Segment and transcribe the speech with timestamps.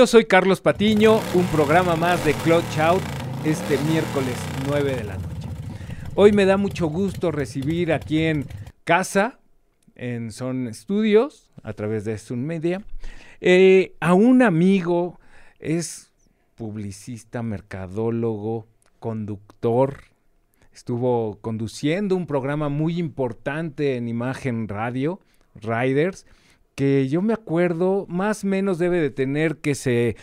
[0.00, 3.02] yo soy Carlos Patiño, un programa más de Clutch Out
[3.44, 4.34] este miércoles
[4.66, 5.48] 9 de la noche.
[6.14, 8.46] Hoy me da mucho gusto recibir aquí en
[8.84, 9.40] casa,
[9.96, 12.82] en Son Studios, a través de Sun Media,
[13.42, 15.20] eh, a un amigo,
[15.58, 16.10] es
[16.54, 18.68] publicista, mercadólogo,
[19.00, 20.04] conductor,
[20.72, 25.20] estuvo conduciendo un programa muy importante en imagen radio,
[25.56, 26.24] Riders,
[26.80, 30.16] que yo me acuerdo, más o menos debe de tener que se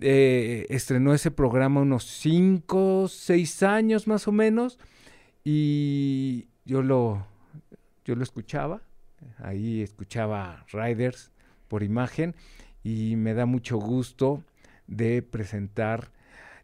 [0.00, 4.80] eh, estrenó ese programa unos 5, 6 años más o menos,
[5.44, 7.24] y yo lo,
[8.04, 8.82] yo lo escuchaba,
[9.38, 11.30] ahí escuchaba Riders
[11.68, 12.34] por imagen,
[12.82, 14.42] y me da mucho gusto
[14.88, 16.10] de presentar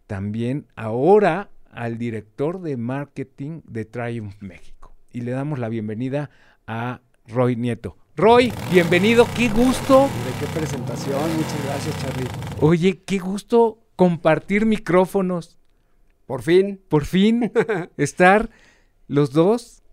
[0.09, 4.97] también ahora al director de marketing de Triumph México.
[5.13, 6.29] Y le damos la bienvenida
[6.67, 7.97] a Roy Nieto.
[8.19, 10.09] Roy, bienvenido, qué gusto.
[10.27, 11.23] ¿De qué presentación?
[11.37, 12.27] Muchas gracias, Charlie.
[12.61, 15.57] Oye, qué gusto compartir micrófonos.
[16.27, 16.81] Por fin.
[16.89, 17.53] Por fin
[17.97, 18.51] estar
[19.07, 19.85] los dos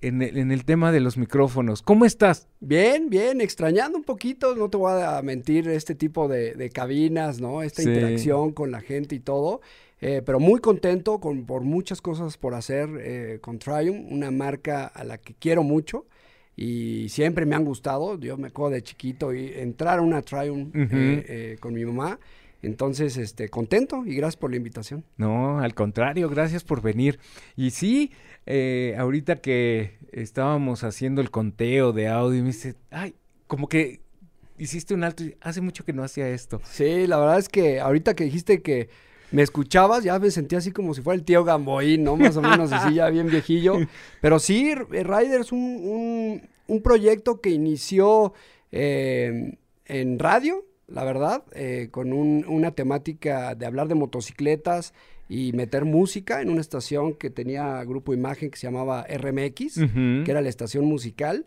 [0.00, 1.82] en el, en el, tema de los micrófonos.
[1.82, 2.48] ¿Cómo estás?
[2.58, 7.40] Bien, bien, extrañando un poquito, no te voy a mentir, este tipo de, de cabinas,
[7.40, 7.62] ¿no?
[7.62, 7.90] Esta sí.
[7.90, 9.60] interacción con la gente y todo.
[10.00, 14.84] Eh, pero muy contento con, por muchas cosas por hacer eh, con Triumph, una marca
[14.84, 16.06] a la que quiero mucho
[16.58, 18.18] y siempre me han gustado.
[18.18, 21.24] Yo me acuerdo de chiquito y entrar a una Triumph uh -huh.
[21.28, 22.18] eh, con mi mamá.
[22.62, 25.04] Entonces, este, contento y gracias por la invitación.
[25.16, 27.20] No, al contrario, gracias por venir.
[27.54, 28.10] Y sí,
[28.44, 33.14] eh, ahorita que estábamos haciendo el conteo de audio, me dice, ay,
[33.46, 34.00] como que
[34.58, 36.60] hiciste un alto, hace mucho que no hacía esto.
[36.64, 38.88] Sí, la verdad es que ahorita que dijiste que
[39.30, 42.16] me escuchabas, ya me sentía así como si fuera el tío Gamboín, ¿no?
[42.16, 43.74] Más o menos así, ya bien viejillo.
[44.20, 48.32] Pero sí, Rider es un, un, un, proyecto que inició
[48.72, 54.94] eh, en radio, la verdad, eh, con un, una temática de hablar de motocicletas
[55.28, 59.80] y meter música en una estación que tenía grupo imagen que se llamaba RMX, uh
[59.82, 60.24] -huh.
[60.24, 61.44] que era la estación musical.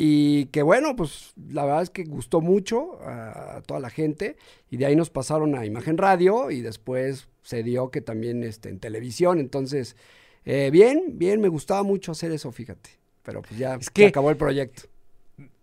[0.00, 4.36] Y que bueno, pues la verdad es que gustó mucho a, a, toda la gente
[4.70, 8.68] y de ahí nos pasaron a Imagen Radio y después se dio que también este,
[8.68, 9.40] en televisión.
[9.40, 9.96] Entonces,
[10.44, 12.90] eh, bien, bien, me gustaba mucho hacer eso, fíjate.
[13.24, 14.82] Pero pues ya es que acabó el proyecto.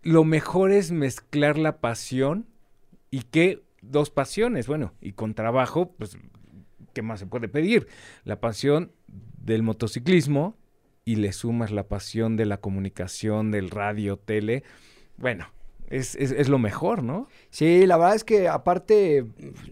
[0.02, 2.46] Lo mejor es mezclar la pasión
[3.12, 6.18] y que dos pasiones, bueno, y con trabajo, pues,
[6.94, 7.88] ¿qué más se puede pedir?
[8.26, 10.58] La pasión del motociclismo
[11.06, 14.64] y le sumas la pasión de la comunicación, del radio, tele,
[15.18, 15.46] bueno,
[15.88, 17.28] es, es, es, lo mejor, ¿no?
[17.52, 19.24] Sí, la verdad es que aparte,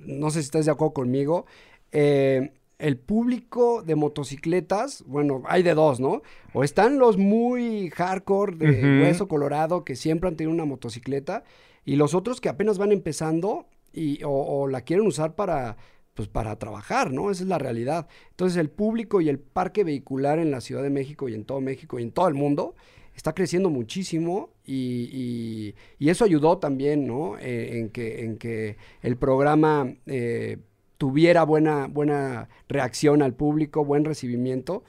[0.06, 1.48] no sé si estás de acuerdo conmigo,
[1.92, 6.22] eh, el público de motocicletas, bueno, hay de dos, ¿no?
[6.54, 9.02] O están los muy hardcore de uh -huh.
[9.02, 11.44] hueso colorado que siempre han tenido una motocicleta
[11.84, 15.78] y los otros que apenas van empezando y, o, o la quieren usar para
[16.14, 17.32] pues para trabajar, ¿no?
[17.32, 18.08] Esa es la realidad.
[18.32, 21.62] Entonces el público y el parque vehicular en la Ciudad de México y en todo
[21.62, 22.76] México y en todo el mundo
[23.16, 27.38] está creciendo muchísimo y, y, y eso ayudó también, ¿no?
[27.40, 27.90] Eh, en,
[28.38, 30.58] que, el programa eh,
[30.98, 34.84] tuviera buena, buena reacción al público, buen recibimiento.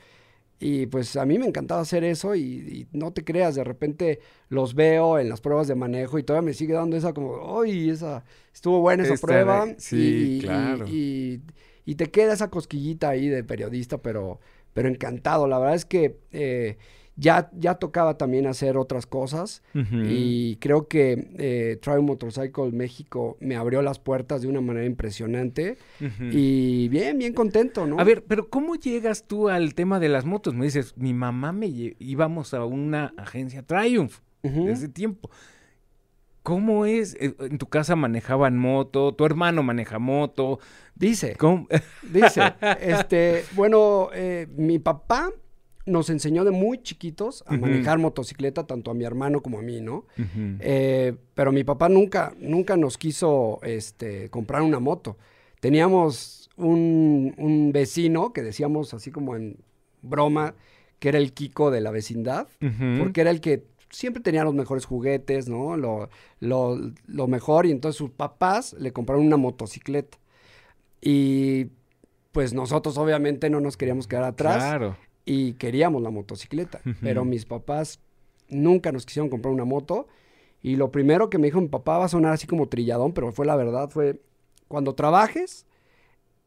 [0.60, 4.20] Y pues a mí me encantaba hacer eso y, y, no te creas, de repente
[4.48, 7.90] los veo en las pruebas de manejo y todavía me sigue dando esa como, ¡ay!
[7.90, 9.66] Esa, estuvo buena esa Esta, prueba.
[9.78, 10.86] Sí, y, claro.
[10.86, 11.42] Y,
[11.84, 14.40] y, te queda esa cosquillita ahí de periodista, pero,
[14.72, 15.48] pero encantado.
[15.48, 16.78] La verdad es que eh,
[17.16, 20.06] ya, ya tocaba también hacer otras cosas uh -huh.
[20.08, 25.76] y creo que eh, Triumph Motorcycle México me abrió las puertas de una manera impresionante
[26.00, 26.30] uh -huh.
[26.32, 28.00] y bien, bien contento, ¿no?
[28.00, 30.54] A ver, pero ¿cómo llegas tú al tema de las motos?
[30.54, 31.66] Me dices, mi mamá me
[31.98, 34.66] íbamos a una agencia Triumph uh -huh.
[34.66, 35.30] desde tiempo.
[36.42, 37.14] ¿Cómo es?
[37.20, 39.14] Eh, ¿En tu casa manejaban moto?
[39.14, 40.58] ¿Tu hermano maneja moto?
[40.94, 41.36] Dice.
[41.36, 41.66] ¿Cómo?
[42.02, 42.42] Dice.
[42.80, 45.30] este, bueno, eh, mi papá
[45.86, 47.60] nos enseñó de muy chiquitos a uh -huh.
[47.60, 50.06] manejar motocicleta, tanto a mi hermano como a mí, ¿no?
[50.18, 50.56] Uh -huh.
[50.60, 55.16] eh, pero mi papá nunca, nunca nos quiso este, comprar una moto.
[55.60, 59.58] Teníamos un, un, vecino que decíamos así como en
[60.02, 60.54] broma,
[60.98, 62.98] que era el Kiko de la vecindad, uh -huh.
[62.98, 65.76] porque era el que siempre tenía los mejores juguetes, ¿no?
[65.76, 66.08] Lo,
[66.40, 70.18] lo, lo mejor, y entonces sus papás le compraron una motocicleta.
[71.00, 71.66] Y
[72.32, 74.56] pues nosotros obviamente no nos queríamos quedar atrás.
[74.56, 76.96] Claro y queríamos la motocicleta, uh -huh.
[77.00, 78.00] pero mis papás
[78.48, 80.06] nunca nos quisieron comprar una moto
[80.62, 83.32] y lo primero que me dijo mi papá va a sonar así como trilladón, pero
[83.32, 84.20] fue la verdad, fue
[84.68, 85.66] cuando trabajes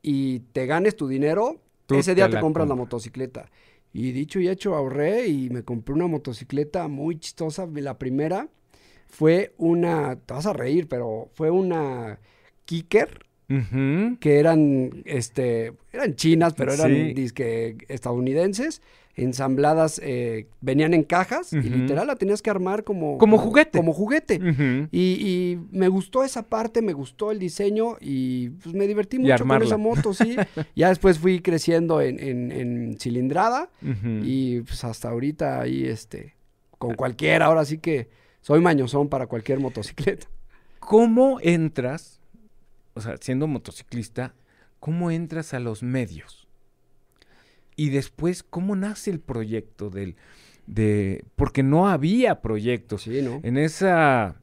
[0.01, 3.49] y te ganes tu dinero, Tú ese día te, te compras comp la motocicleta.
[3.93, 7.67] Y dicho y hecho, ahorré y me compré una motocicleta muy chistosa.
[7.73, 8.49] La primera
[9.07, 12.19] fue una, te vas a reír, pero fue una
[12.65, 17.13] Kicker, Que eran, este, eran chinas, pero eran Sí.
[17.13, 18.81] disque estadounidenses,
[19.15, 23.17] ensambladas, eh, venían en cajas y literal la tenías que armar como...
[23.17, 23.79] Como juguete.
[23.79, 24.39] Como juguete.
[24.91, 29.45] Y, y me gustó esa parte, me gustó el diseño y pues me divertí mucho
[29.47, 30.35] con esa moto, sí.
[30.75, 33.69] ya después fui creciendo en, en- en cilindrada
[34.23, 36.35] y pues hasta ahorita ahí, este,
[36.77, 38.09] con cualquiera, ahora sí que
[38.41, 40.27] soy mañosón para cualquier motocicleta.
[40.79, 42.16] ¿Cómo entras,
[42.97, 44.33] o sea, siendo motociclista,
[44.79, 46.47] cómo entras a los medios?
[47.75, 50.15] Y después, ¿cómo nace el proyecto del,
[50.65, 53.03] de, porque no había proyectos.
[53.03, 53.39] Sí, ¿no?
[53.43, 54.35] En esa,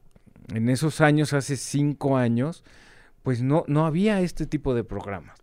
[0.53, 2.63] en esos años, hace cinco años,
[3.23, 5.37] pues no, no había este tipo de programas.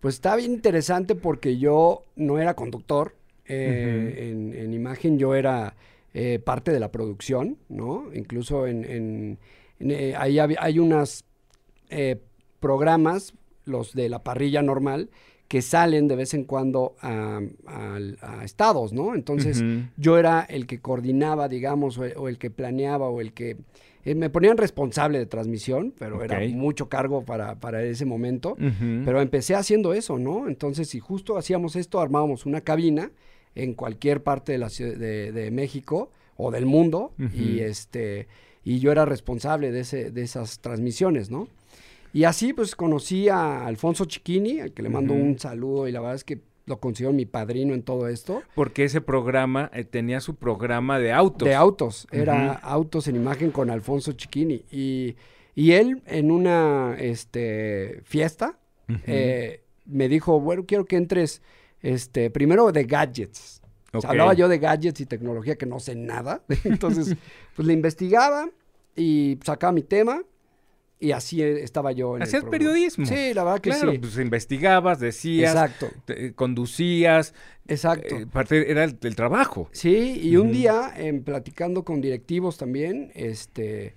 [0.00, 3.14] Pues está bien interesante porque yo no era conductor.
[3.44, 5.74] eh, en, en imagen yo era
[6.14, 8.04] eh, parte de la producción, ¿no?
[8.14, 9.38] Incluso en, en-
[9.80, 11.24] en, eh, ahí hay unos
[12.60, 13.34] programas,
[13.64, 15.10] los de la parrilla normal,
[15.48, 19.14] que salen de vez en cuando a, a- a estados, ¿no?
[19.16, 19.60] Entonces
[19.96, 23.56] yo era el que coordinaba, digamos, o, o el que planeaba o el que...
[24.04, 28.56] eh, me ponían responsable de transmisión, pero era mucho cargo para, para ese momento.
[29.04, 30.46] Pero empecé haciendo eso, ¿no?
[30.48, 33.10] Entonces, si justo hacíamos esto, armábamos una cabina
[33.56, 38.28] en cualquier parte de la ciudad de, de México o del mundo y este
[38.62, 41.48] y yo era responsable de ese de esas transmisiones, ¿no?
[42.12, 46.00] Y así pues conocí a Alfonso Chiquini, al que le mando un saludo y la
[46.00, 48.42] verdad es que lo considero mi padrino en todo esto.
[48.54, 51.48] Porque ese programa eh, tenía su programa de autos.
[51.48, 54.64] De autos, era autos en imagen con Alfonso Chiquini.
[54.70, 55.16] Y,
[55.54, 58.58] y él en una este, fiesta
[59.06, 61.42] eh, me dijo, bueno, quiero que entres
[61.82, 63.62] este, primero de gadgets.
[63.92, 64.12] O sea, Ok.
[64.12, 66.42] hablaba yo de gadgets y tecnología que no sé nada.
[66.64, 67.16] Entonces,
[67.56, 68.48] pues le investigaba
[68.94, 70.22] y sacaba mi tema
[71.00, 72.58] y así eh, estaba yo en el Hacías programa.
[72.72, 73.06] periodismo.
[73.06, 73.98] Sí, la verdad que Claro, sí.
[73.98, 77.34] pues investigabas, decías, Exacto, te- conducías,
[77.66, 78.16] exacto.
[78.16, 79.68] eh, parte era el, el trabajo.
[79.72, 83.94] Sí, y un día, en platicando con directivos también, este,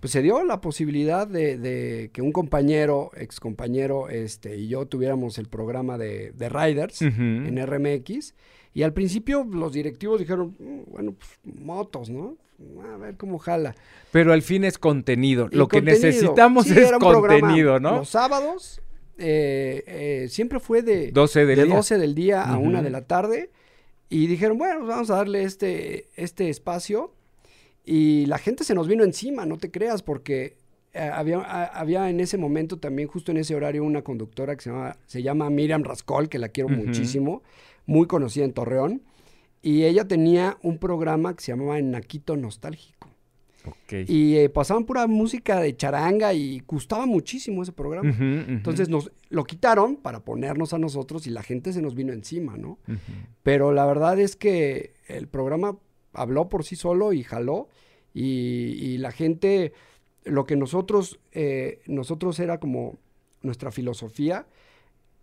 [0.00, 4.86] pues se dio la posibilidad de, de que un compañero, ex compañero, este, y yo
[4.86, 7.20] tuviéramos el programa de, de Riders Ujú.
[7.20, 8.34] en RMX.
[8.74, 11.30] Y al principio los directivos dijeron, "Mm, bueno, pues
[11.64, 12.36] motos, ¿no?
[12.92, 13.74] A ver cómo jala.
[14.12, 15.48] Pero al fin es contenido.
[15.50, 17.96] Y Lo que necesitamos Sí, es programa contenido, ¿no?
[17.96, 18.80] Los sábados
[19.18, 21.76] eh, eh, siempre fue de, 12 del de día.
[21.76, 22.68] 12 del día a Ujú.
[22.68, 23.50] 1 de la tarde.
[24.08, 27.12] Y dijeron, bueno, pues vamos a darle este, este espacio.
[27.84, 30.56] Y la gente se nos vino encima, no te creas, porque
[30.92, 34.70] eh, había, había en ese momento también, justo en ese horario, una conductora que se
[34.70, 37.42] llama, se llama Miriam Rascol, que la quiero muchísimo,
[37.84, 39.02] muy conocida en Torreón.
[39.66, 43.08] Y ella tenía un programa que se llamaba Naquito Nostálgico.
[44.06, 48.14] Y eh, pasaban pura música de charanga y gustaba muchísimo ese programa.
[48.16, 52.56] Entonces nos lo quitaron para ponernos a nosotros y la gente se nos vino encima,
[52.56, 52.78] ¿no?
[53.42, 55.76] Pero la verdad es que el programa
[56.12, 57.68] habló por sí solo y jaló
[58.14, 58.22] y,
[58.78, 59.72] y la gente,
[60.22, 62.98] lo que nosotros, eh, nosotros era como
[63.42, 64.46] nuestra filosofía,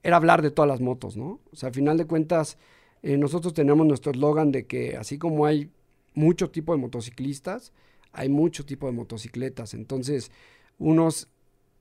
[0.04, 1.40] era hablar de todas las motos, ¿no?
[1.54, 2.58] O sea, al final de cuentas,
[3.04, 5.70] eh, nosotros tenemos nuestro eslogan de que así como hay
[6.16, 7.74] mucho tipo de motociclistas,
[8.14, 9.74] hay mucho tipo de motocicletas.
[9.74, 10.32] Entonces,
[10.80, 11.28] unos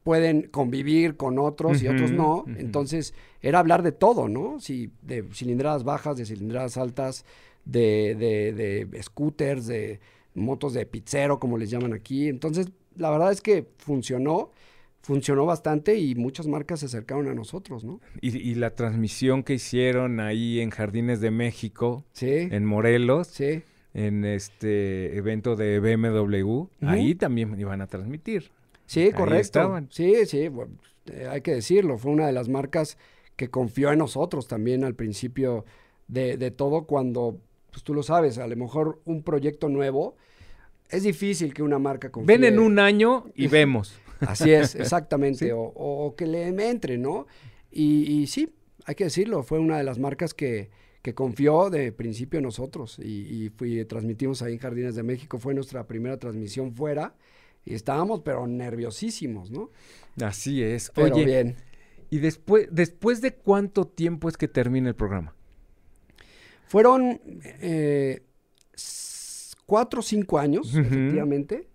[0.03, 2.45] pueden convivir con otros y otros no.
[2.57, 4.59] Entonces, era hablar de todo, ¿no?
[4.59, 7.25] Si, de cilindradas bajas, de cilindradas altas,
[7.65, 10.01] de, de, de scooters, de
[10.35, 12.29] motos de pizzero, como les llaman aquí.
[12.29, 14.51] Entonces, la verdad es que funcionó,
[15.03, 18.01] funcionó bastante y muchas marcas se acercaron a nosotros, ¿no?
[18.21, 23.63] Y, y la transmisión que hicieron ahí en Jardines de México, Sí, en Morelos, sí.
[23.95, 28.51] en este evento de BMW, ahí también iban a transmitir.
[28.87, 29.41] Sí, Ahí correcto.
[29.41, 29.89] estaban.
[29.91, 30.73] Sí, sí, bueno,
[31.07, 32.97] eh, hay que decirlo, fue una de las marcas
[33.37, 35.65] que confió en nosotros también al principio
[36.09, 37.39] de, de todo cuando,
[37.71, 40.15] pues tú lo sabes, a lo mejor un proyecto nuevo,
[40.91, 42.37] es difícil que una marca confíe.
[42.37, 43.99] Ven en un año y vemos.
[44.27, 45.51] Así es, exactamente, Sí.
[45.51, 47.27] o, o que le entre, ¿no?
[47.71, 50.71] Y, y sí, hay que decirlo, fue una de las marcas que,
[51.03, 55.39] que confió de principio en nosotros y, y fui, transmitimos ahí en Jardines de México,
[55.39, 57.15] fue nuestra primera transmisión fuera
[57.65, 59.71] y estábamos pero nerviosísimos, ¿no?
[60.21, 60.91] Así es.
[60.95, 61.57] Pero Oye, bien.
[62.11, 65.35] ¿y después, después de cuánto tiempo es que termina el programa?
[66.67, 67.21] Fueron
[67.61, 68.23] eh,
[69.67, 71.69] cuatro o cinco años, efectivamente.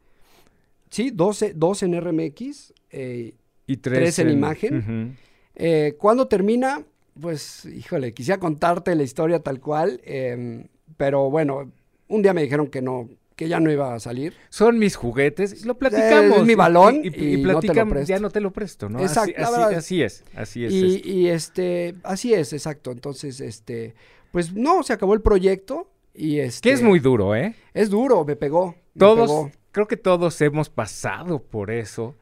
[0.89, 2.73] Sí, 12, 12 en RMX.
[2.91, 3.33] eh,
[3.65, 4.77] Y tres, Tres en imagen.
[4.77, 5.15] Ujú.
[5.55, 6.83] eh, ¿Cuándo termina?
[7.19, 10.67] Pues, híjole, quisiera contarte la historia tal cual, em,
[10.97, 11.71] pero bueno,
[12.07, 14.33] un día me dijeron que no, que ya no iba a salir.
[14.49, 16.37] Son mis juguetes, lo platicamos.
[16.39, 18.09] es mi balón y, no platicamos, presto.
[18.09, 18.99] ya no te lo presto, ¿no?
[19.01, 19.33] Exacto,
[19.75, 20.71] Así, es, así es.
[20.73, 21.07] Y, esto.
[21.09, 22.91] y, este, así es, exacto.
[22.91, 23.95] Entonces, este,
[24.31, 26.69] pues no, se acabó el proyecto y este.
[26.69, 27.55] Que es muy duro, ¿eh?
[27.73, 28.75] Es duro, me pegó.
[28.93, 29.51] me Todos, pegó.
[29.71, 32.15] Creo que todos hemos pasado por eso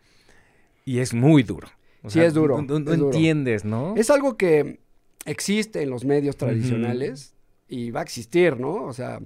[0.86, 1.68] y es muy duro.
[2.04, 3.12] O Sí, es duro, No, no es duro.
[3.16, 3.96] entiendes, ¿no?
[3.98, 4.80] Es algo que
[5.26, 7.34] existe en los medios tradicionales
[7.68, 8.84] y va a existir, ¿no?
[8.86, 9.20] O sea,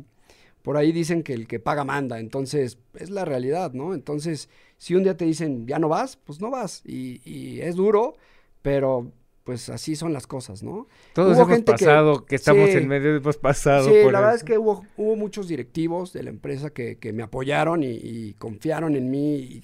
[0.62, 3.94] por ahí dicen que el que paga manda, entonces es la realidad, ¿no?
[3.94, 6.82] Entonces, si un día te dicen, ya no vas, pues no vas.
[6.86, 8.16] Y, y es duro,
[8.62, 9.12] pero
[9.50, 10.86] pues así son las cosas, ¿no?
[11.12, 12.78] Todos hubo hemos gente pasado, que, estamos sí.
[12.78, 16.22] en medio, hemos pasado Sí, por la verdad es que hubo, hubo muchos directivos de
[16.22, 19.64] la empresa que, que me apoyaron y, y confiaron en mí y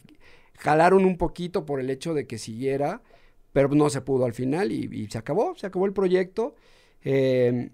[0.58, 3.04] jalaron un poquito por el hecho de que siguiera,
[3.54, 6.56] pero no se pudo al final y, y se acabó, se acabó el proyecto.
[7.04, 7.70] Eh,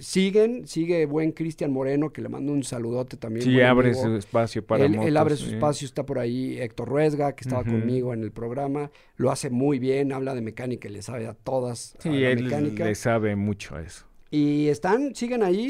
[0.00, 3.44] siguen, sigue buen Cristian Moreno, que le mando un saludote también.
[3.44, 4.02] Sí, abre amigo.
[4.02, 7.42] su espacio para él, él motos, abre su espacio, está por ahí Héctor Ruesga, que
[7.42, 11.26] estaba conmigo en el programa, lo hace muy bien, habla de mecánica y le sabe
[11.26, 12.84] a todas a Sí, la él mecánica.
[12.84, 14.06] le sabe mucho a eso.
[14.30, 15.64] Y están, siguen ahí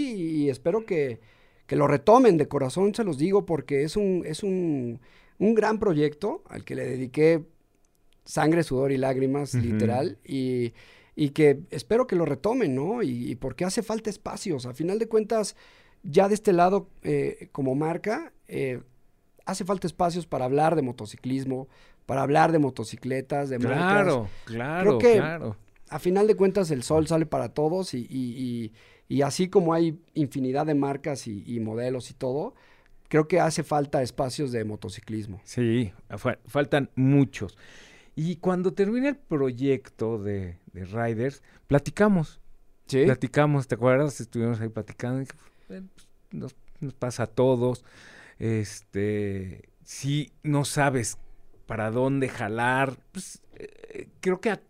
[0.44, 1.20] y espero que,
[1.66, 5.00] que lo retomen de corazón, se los digo, porque es un, es un,
[5.38, 7.42] un gran proyecto al que le dediqué
[8.24, 10.72] sangre, sudor y lágrimas, literal, y,
[11.16, 13.02] y que espero que lo retomen, ¿no?
[13.02, 14.66] Y, y porque hace falta espacios.
[14.66, 15.56] A final de cuentas,
[16.02, 18.80] ya de este lado, eh, como marca, eh,
[19.46, 21.68] hace falta espacios para hablar de motociclismo,
[22.06, 25.56] para hablar de motocicletas, de marcas Claro, claro, que- claro.
[25.88, 28.72] a final de cuentas el sol sale para todos y, y- y-
[29.16, 32.54] y así como hay infinidad de marcas y, modelos y todo,
[33.08, 35.40] creo que hace falta espacios de motociclismo.
[35.44, 37.56] Sí, fa- faltan muchos.
[38.16, 42.40] Y cuando termine el proyecto de, de Riders, platicamos.
[42.86, 43.04] ¿Sí?
[43.04, 44.20] Platicamos, ¿te acuerdas?
[44.20, 45.22] Estuvimos ahí platicando.
[45.22, 45.36] y dije,
[45.70, 47.84] "Eh, pues, nos, nos pasa a todos.
[48.38, 51.18] Este, si no sabes
[51.66, 54.60] para dónde jalar, pues eh, creo que a-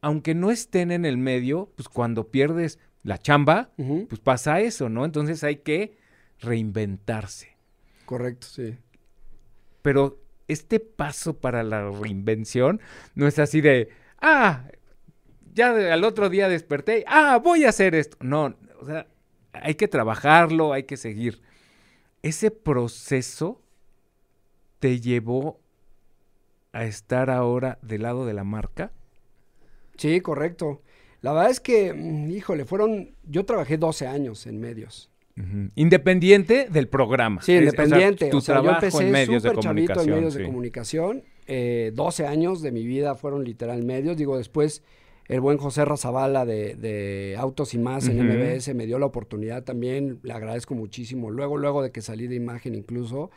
[0.00, 3.70] aunque no estén en el medio, pues cuando pierdes la chamba,
[4.08, 5.04] pues pasa eso, ¿no?
[5.04, 5.96] Entonces hay que
[6.40, 7.56] reinventarse.
[8.04, 8.76] Correcto, sí.
[9.82, 10.18] Pero
[10.48, 12.80] este paso para la reinvención
[13.14, 13.90] no es así de,
[14.20, 14.64] ah,
[15.54, 18.16] ya al otro día desperté, ah, voy a hacer esto.
[18.20, 19.06] No, o sea,
[19.52, 21.42] hay que trabajarlo, hay que seguir.
[22.22, 23.62] Ese proceso
[24.78, 25.60] te llevó
[26.72, 28.92] a estar ahora del lado de la marca.
[29.96, 30.82] Sí, correcto.
[31.20, 35.10] La verdad es que, mm, híjole, fueron, yo trabajé 12 años en medios.
[35.74, 37.42] Independiente del programa.
[37.42, 38.26] Sí, Es- o sea, independiente.
[38.28, 40.14] tu O sea, yo trabajo empecé en medios de chavito en comunicación.
[40.16, 41.22] medios de comunicación.
[41.46, 44.16] Eh, 12 años de mi vida fueron literal medios.
[44.16, 44.82] Digo, después
[45.26, 48.18] el buen José Razabala de, de Autos y Más en.
[48.26, 50.18] MBS me dio la oportunidad también.
[50.22, 51.30] Le agradezco muchísimo.
[51.30, 53.30] Luego, luego de que salí de imagen incluso.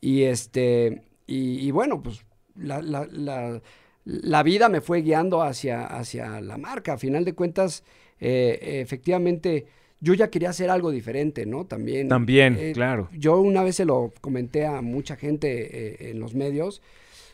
[0.00, 2.24] Y este, y, y bueno, pues
[2.56, 3.60] la, la- la-
[4.06, 6.92] la vida me fue guiando hacia, hacia la marca.
[6.92, 7.84] A final de cuentas,
[8.20, 9.66] eh, efectivamente,
[10.04, 11.64] yo ya quería hacer algo diferente, ¿no?
[11.66, 12.08] También.
[12.08, 13.08] También, eh, claro.
[13.16, 16.82] yo una vez se lo comenté a mucha gente eh, en los medios,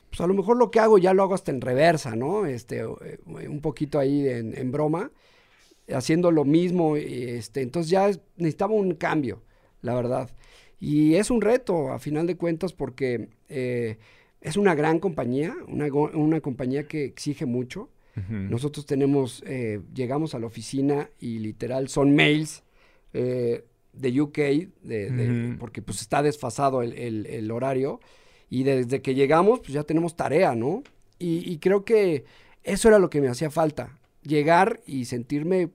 [0.09, 2.47] pues a lo mejor lo que hago ya lo hago hasta en reversa, ¿no?
[2.47, 5.11] Este, eh, un poquito ahí en, en broma,
[5.93, 9.43] haciendo lo mismo, y, este, entonces ya necesitaba un cambio,
[9.83, 10.31] la verdad.
[10.79, 13.99] Y es un reto, a final de cuentas, porque eh,
[14.41, 17.91] es una gran compañía, una, una compañía que exige mucho.
[18.17, 18.33] Ujú.
[18.33, 22.62] Nosotros tenemos, eh, llegamos a la oficina y literal son mails
[23.12, 25.59] eh, de UK, de, de- Ujú.
[25.59, 28.00] porque pues está desfasado el, el- el horario
[28.49, 30.83] y desde que llegamos pues ya tenemos tarea, ¿no?
[31.19, 32.25] Y, y creo que
[32.64, 35.71] eso era lo que me hacía falta, llegar y sentirme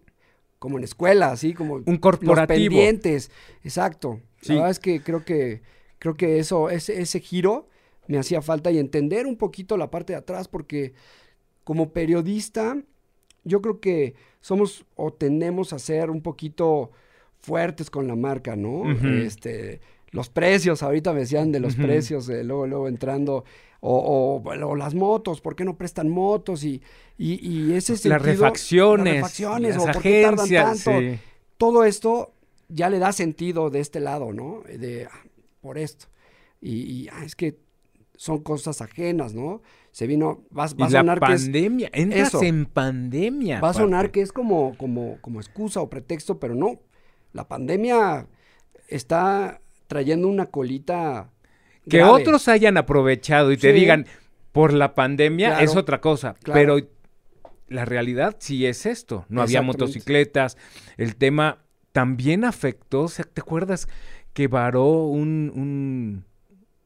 [0.59, 2.35] como en escuela, así como Un corporativo.
[2.35, 3.31] los pendientes,
[3.63, 4.19] exacto.
[4.41, 4.49] Sí.
[4.49, 5.61] La verdad es que creo que
[5.99, 7.67] creo que eso ese, ese giro
[8.07, 10.93] me hacía falta y entender un poquito la parte de atrás porque
[11.65, 12.77] como periodista
[13.43, 16.91] yo creo que somos o tendemos a ser un poquito
[17.41, 18.89] fuertes con la marca, ¿no?
[19.25, 19.81] Este
[20.11, 23.43] los precios, ahorita me decían de los precios, eh, luego, luego entrando,
[23.81, 26.63] o, o- o las motos, ¿por qué no prestan motos?
[26.63, 26.81] Y,
[27.17, 30.99] y, y ese Las sentido- refacciones, las refacciones, las o por qué tardan agencias, tanto
[31.01, 31.19] sí.
[31.57, 32.31] todo esto
[32.69, 34.61] ya le da sentido de este lado, ¿no?
[34.65, 35.23] De, ah,
[35.59, 36.05] por esto.
[36.61, 37.57] Y, y, ah, es que
[38.17, 39.61] son cosas ajenas, ¿no?
[39.91, 42.43] Se vino, va, a la sonar que es, entras eso.
[42.43, 43.61] en pandemia.
[43.61, 46.79] va a sonar que es como, como, como excusa o pretexto, pero no.
[47.33, 48.27] La pandemia
[48.87, 51.31] está trayendo una colita
[51.89, 52.21] Que grave.
[52.21, 54.05] otros hayan aprovechado y te digan
[54.51, 56.59] por la pandemia Claro, es otra cosa, claro.
[56.59, 56.89] pero
[57.67, 59.25] la realidad sí es esto.
[59.29, 60.57] No había motocicletas,
[60.97, 63.87] el tema también afectó, ¿te acuerdas
[64.33, 66.25] que varó un, un,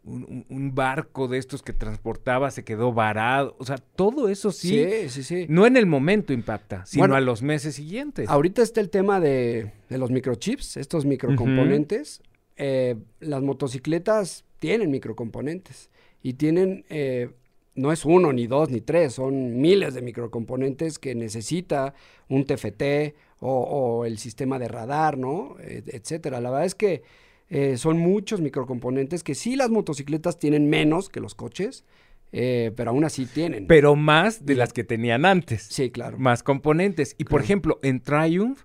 [0.04, 3.56] un- un barco de estos que transportaba, se quedó varado.
[3.60, 5.46] O sea, todo eso sí, Sí, sí, sí.
[5.50, 8.30] no en el momento impacta, sino Bueno, a los meses siguientes.
[8.30, 12.22] Ahorita está el tema de, de los microchips, estos microcomponentes.
[12.58, 15.90] Eh, las motocicletas tienen microcomponentes
[16.22, 17.30] y tienen, eh,
[17.76, 21.94] no es uno, ni dos, ni tres, son miles de microcomponentes que necesita
[22.28, 23.54] un TFT o,
[24.00, 25.56] o el sistema de radar, ¿no?
[25.62, 26.42] Eh, etcétera.
[26.42, 27.04] La verdad es que
[27.50, 31.84] eh, son muchos microcomponentes que sí las motocicletas tienen menos que los coches,
[32.32, 33.66] eh, pero aún así tienen.
[33.66, 35.64] Pero más de las que tenían antes.
[35.64, 36.18] sí, claro.
[36.20, 37.16] Más componentes.
[37.18, 38.62] Y por ejemplo, en Triumph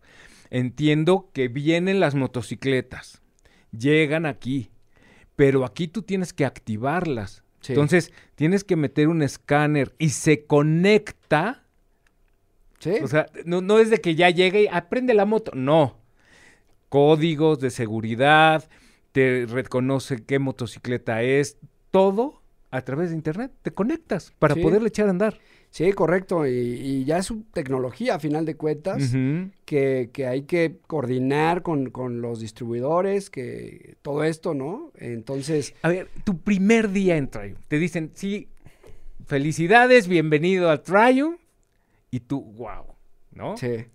[0.50, 3.22] entiendo que vienen las motocicletas,
[3.72, 4.70] llegan aquí,
[5.34, 7.42] pero aquí tú tienes que activarlas.
[7.60, 7.72] Sí.
[7.72, 11.64] Entonces, tienes que meter un escáner y se conecta.
[12.78, 12.96] Sí.
[13.02, 15.52] O sea, no, no es de que ya llegue y aprende la moto.
[15.54, 16.03] No.
[16.94, 18.70] Códigos de seguridad,
[19.10, 21.56] te reconoce qué motocicleta es,
[21.90, 23.50] todo a través de internet.
[23.62, 24.62] Te conectas para Sí.
[24.62, 25.40] poderle echar a andar.
[25.70, 26.46] Sí, correcto.
[26.46, 29.12] Y, y ya es su tecnología, a final de cuentas,
[29.64, 34.92] que, que hay que coordinar con, con los distribuidores, que todo esto, ¿no?
[34.94, 37.58] Entonces, A ver, tu primer día en Triumph.
[37.66, 38.46] Te dicen, sí,
[39.26, 41.40] felicidades, bienvenido a Triumph.
[42.12, 42.84] Y tú, wow,
[43.32, 43.56] ¿no?
[43.56, 43.86] sí.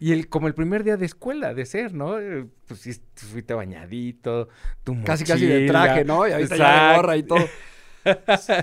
[0.00, 2.18] Y el, como el primer día de escuela, de ser, ¿no?
[2.20, 4.48] Eh, Pues sí, fuiste bañadito,
[4.82, 6.26] tu Casi, casi de traje, ¿no?
[6.28, 7.38] Y ahorita ya de gorra y todo.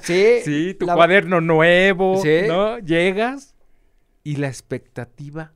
[0.03, 0.25] Sí.
[0.43, 2.41] Sí, tu la- cuaderno nuevo, Sí.
[2.47, 2.77] ¿no?
[2.77, 3.55] Llegas
[4.23, 5.53] y la expectativa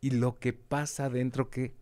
[0.00, 1.72] y lo que pasa dentro, que,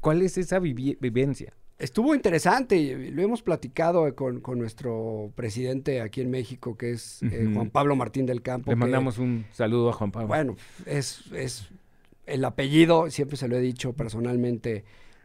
[0.00, 1.52] ¿cuál es esa vivi- vivencia?
[1.78, 7.48] Estuvo interesante, lo hemos platicado con, con nuestro presidente aquí en México, que es eh.
[7.54, 8.70] Juan Pablo Martín del Campo.
[8.70, 10.28] Le que- mandamos un saludo a Juan Pablo.
[10.28, 11.68] Bueno, es, es
[12.26, 14.84] el apellido, siempre se lo he dicho personalmente,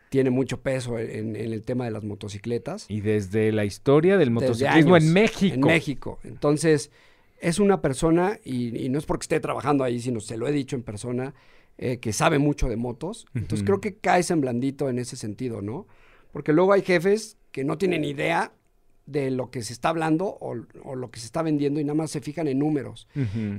[0.09, 2.85] tiene mucho peso en, en el tema de las motocicletas.
[2.89, 5.55] Y desde la historia del motociclismo años, en México.
[5.55, 6.19] En México.
[6.23, 6.91] Entonces,
[7.39, 10.51] es una persona, y, y no es porque esté trabajando ahí, sino se lo he
[10.51, 11.33] dicho en persona,
[11.77, 13.27] eh, que sabe mucho de motos.
[13.35, 15.87] Entonces, creo que caes en blandito en ese sentido, ¿no?
[16.31, 18.53] Porque luego hay jefes que no tienen idea
[19.05, 21.95] de lo que se está hablando o, o lo que se está vendiendo y nada
[21.95, 23.07] más se fijan en números.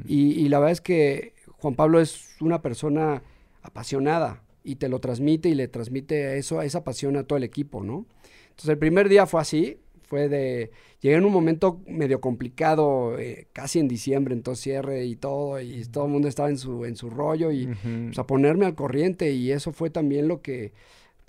[0.07, 3.23] Y la verdad es que Juan Pablo es una persona
[3.63, 7.83] apasionada y te lo transmite y le transmite eso, esa pasión a todo el equipo,
[7.83, 8.07] ¿no?
[8.51, 13.47] Entonces el primer día fue así, fue de, llegué en un momento medio complicado, eh,
[13.53, 16.97] casi en diciembre, entonces cierre y todo, y todo el mundo estaba en su, en
[16.97, 17.77] su rollo y Ujú.
[18.07, 20.73] pues, a ponerme al corriente y eso fue también lo que,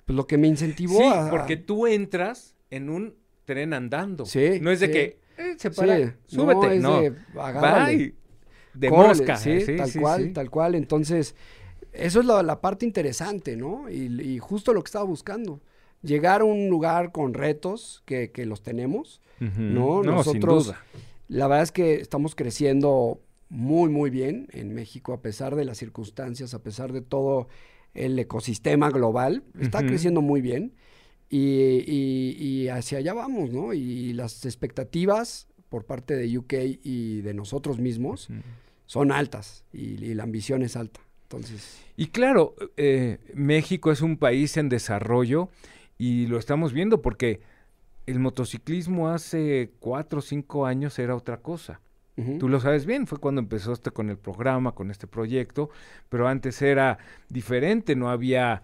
[0.06, 1.28] pues, lo que me incentivó Sí, a...
[1.30, 3.14] porque tú entras en un
[3.44, 4.24] tren andando.
[4.26, 4.92] Sí, No es de sí.
[4.92, 5.02] que
[5.38, 6.76] eh, se Sí, para, súbete.
[6.76, 7.12] es No, de.
[8.74, 9.36] De Córrele, mosca.
[9.36, 10.30] sí, tal sí, cual, sí.
[10.32, 10.74] tal cual.
[10.74, 11.34] Entonces,
[11.92, 13.90] eso es la, la parte interesante, ¿no?
[13.90, 15.60] Y, y justo lo que estaba buscando.
[16.02, 19.20] Llegar a un lugar con retos que, que los tenemos.
[19.40, 20.84] No, sin nosotros- duda.
[21.28, 25.78] La verdad es que estamos creciendo muy, muy bien en México, a pesar de las
[25.78, 27.48] circunstancias, a pesar de todo
[27.94, 29.42] el ecosistema global.
[29.60, 30.74] Está creciendo muy bien.
[31.28, 33.72] Y, y- y hacia allá vamos, ¿no?
[33.72, 36.52] Y las expectativas por parte de UK
[36.82, 38.28] y de nosotros mismos
[38.84, 41.00] son altas y, y la ambición es alta.
[41.22, 45.48] Entonces, Y claro, eh, México es un país en desarrollo
[45.96, 47.40] y lo estamos viendo porque
[48.06, 51.80] el motociclismo hace cuatro o cinco años era otra cosa.
[52.38, 55.70] Tú lo sabes bien, fue cuando empezaste con el programa, con este proyecto,
[56.10, 56.98] pero antes era
[57.30, 58.62] diferente, no había,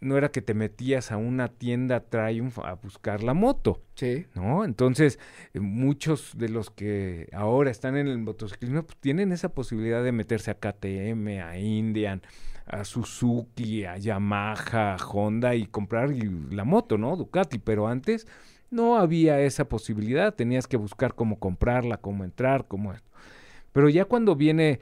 [0.00, 4.64] no era que te metías a una tienda Triumph a buscar la moto, sí, ¿no?
[4.64, 5.18] Entonces,
[5.54, 10.12] eh, muchos de los que ahora están en el motociclismo pues, tienen esa posibilidad de
[10.12, 12.22] meterse a KTM, a Indian,
[12.66, 16.10] a Suzuki, a Yamaha, a Honda y comprar
[16.50, 17.16] la moto, ¿no?
[17.16, 18.26] Ducati, pero antes
[18.70, 23.08] no había esa posibilidad, tenías que buscar cómo comprarla, cómo entrar, cómo esto.
[23.72, 24.80] Pero ya cuando viene,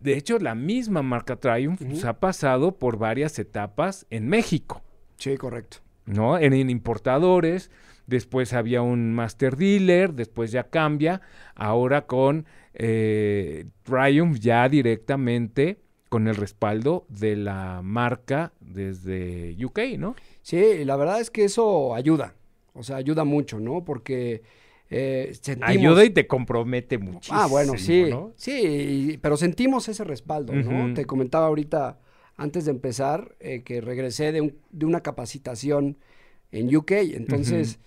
[0.00, 2.08] de hecho, la misma marca Triumph pues, Ujú.
[2.08, 4.82] ha pasado por varias etapas en México.
[5.16, 5.78] sí, correcto.
[6.04, 6.38] ¿no?
[6.38, 7.70] En, en importadores,
[8.06, 11.20] después había un master dealer, después ya cambia,
[11.56, 20.14] ahora con eh, Triumph ya directamente con el respaldo de la marca desde UK, ¿no?
[20.42, 22.34] Sí, la verdad es que eso ayuda,
[22.74, 23.84] o sea, ayuda mucho, ¿no?
[23.84, 24.42] Porque
[24.90, 25.68] eh, sentimos...
[25.68, 27.40] Ayuda y te compromete muchísimo.
[27.40, 28.32] Ah, bueno, sí, ¿no?
[28.36, 30.94] sí, pero sentimos ese respaldo, ¿no?
[30.94, 31.98] Te comentaba ahorita,
[32.36, 35.96] antes de empezar, eh, que regresé de, un- de una capacitación
[36.52, 37.78] en UK, entonces,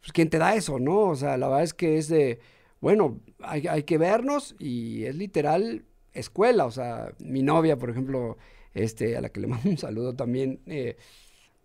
[0.00, 1.00] pues, ¿quién te da eso, no?
[1.10, 2.40] O sea, la verdad es que es de,
[2.80, 8.36] bueno, hay, hay que vernos y es literal escuela, o sea, mi novia, por ejemplo,
[8.74, 10.96] este, a la que le mando un saludo también, eh,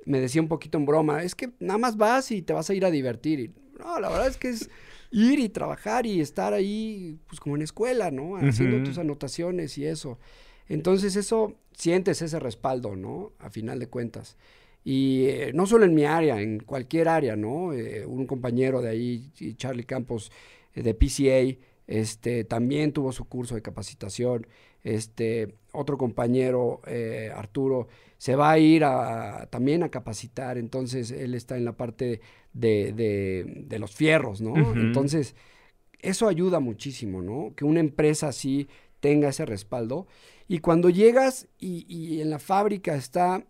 [0.05, 2.73] me decía un poquito en broma, es que nada más vas y te vas a
[2.73, 3.53] ir a divertir.
[3.79, 4.69] No, la verdad es que es
[5.11, 8.37] ir y trabajar y estar ahí, pues como en escuela, ¿no?
[8.37, 10.19] Haciendo tus anotaciones y eso.
[10.67, 13.33] Entonces eso, sientes ese respaldo, ¿no?
[13.39, 14.37] A final de cuentas.
[14.83, 17.73] Y eh, no solo en mi área, en cualquier área, ¿no?
[17.73, 20.31] Eh, un compañero de ahí, Charlie Campos,
[20.73, 24.47] eh, de PCA, este, también tuvo su curso de capacitación.
[24.83, 26.81] Este, otro compañero,
[27.35, 32.21] Arturo, se va a ir a, también a capacitar, entonces él está en la parte
[32.59, 34.55] de, de, los fierros, ¿no?
[34.75, 35.35] Entonces,
[35.99, 37.53] eso ayuda muchísimo, ¿no?
[37.55, 38.67] Que una empresa así
[38.99, 40.07] tenga ese respaldo.
[40.47, 43.45] Y cuando llegas y, y en la fábrica está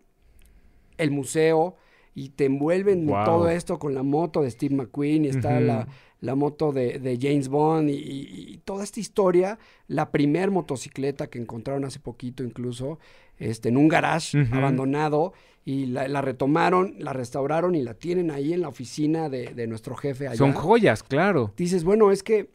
[0.98, 1.76] el museo
[2.18, 5.86] y te envuelven todo esto con la moto de Steve McQueen y está la,
[6.20, 12.00] la, moto de, James Bond y, toda esta historia, la primer motocicleta que encontraron hace
[12.00, 12.98] poquito incluso,
[13.38, 15.32] este, en un garage abandonado
[15.64, 20.26] y la, retomaron, la restauraron y la tienen ahí en la oficina de, nuestro jefe
[20.28, 20.36] allá.
[20.36, 21.52] Son joyas, claro.
[21.56, 22.50] Dices, bueno, es que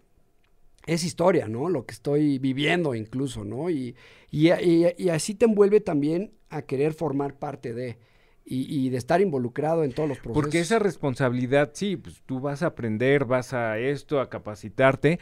[0.86, 1.69] es historia, ¿no?
[1.69, 3.69] Lo que estoy viviendo incluso, ¿no?
[3.69, 3.96] Y,
[4.32, 4.50] y,
[4.98, 7.98] y así te envuelve también a querer formar parte de
[8.46, 10.41] y, de estar involucrado en todos los procesos.
[10.41, 15.19] Porque esa responsabilidad, sí, pues tú vas a aprender, vas a esto, a capacitarte,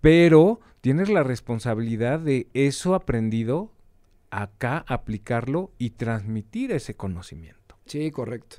[0.00, 3.72] pero tienes la responsabilidad de eso aprendido
[4.30, 7.76] acá aplicarlo y transmitir ese conocimiento.
[7.86, 8.58] Sí, correcto.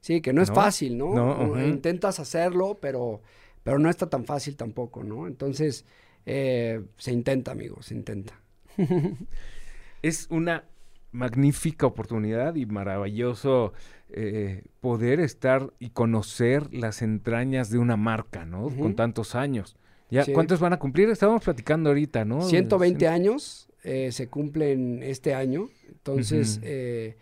[0.00, 1.58] Sí, que no es fácil, ¿no?
[1.66, 3.20] Intentas hacerlo, pero,
[3.62, 5.26] pero no está tan fácil tampoco, ¿no?
[5.26, 5.84] Entonces,
[6.24, 8.40] eh, se intenta, amigo, se intenta.
[10.02, 10.64] es una
[11.10, 13.72] magnífica oportunidad y maravilloso
[14.10, 18.68] eh, poder estar y conocer las entrañas de una marca, ¿no?
[18.68, 19.76] Con tantos años.
[20.10, 21.10] ¿Ya cuántos van a cumplir?
[21.10, 22.42] Estábamos platicando ahorita, ¿no?
[22.42, 27.16] 120 años eh, se cumplen este año, entonces eh,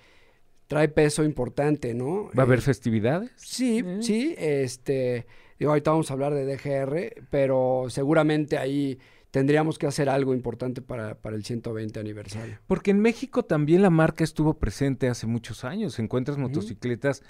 [0.66, 2.30] trae peso importante, ¿no?
[2.36, 3.30] ¿Va a haber festividades?
[3.36, 5.26] Sí, sí, este,
[5.58, 8.98] digo, ahorita vamos a hablar de DGR, pero seguramente ahí
[9.30, 12.58] tendríamos que hacer algo importante para, el 120 aniversario.
[12.66, 15.98] Porque en México también la marca estuvo presente hace muchos años.
[15.98, 17.22] Encuentras motocicletas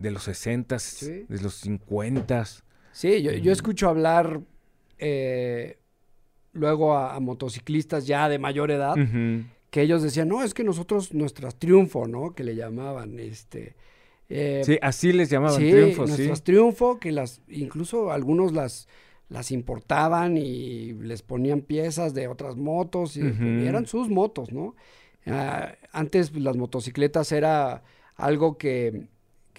[0.00, 0.76] de los 60,
[1.28, 2.44] de los 50.
[2.90, 4.40] Sí, yo, yo escucho hablar
[4.98, 5.78] eh,
[6.52, 8.96] luego a, motociclistas ya de mayor edad
[9.70, 12.34] que ellos decían, no, es que nosotros, nuestras triunfo, ¿no?
[12.34, 13.76] Que le llamaban, este...
[14.30, 18.88] Eh, sí, así les llamaban triunfo, nuestras triunfo, que las, incluso algunos las
[19.28, 24.74] las importaban y les ponían piezas de otras motos y, eran sus motos, ¿no?
[25.26, 27.82] Ah, antes las motocicletas era
[28.16, 29.06] algo que,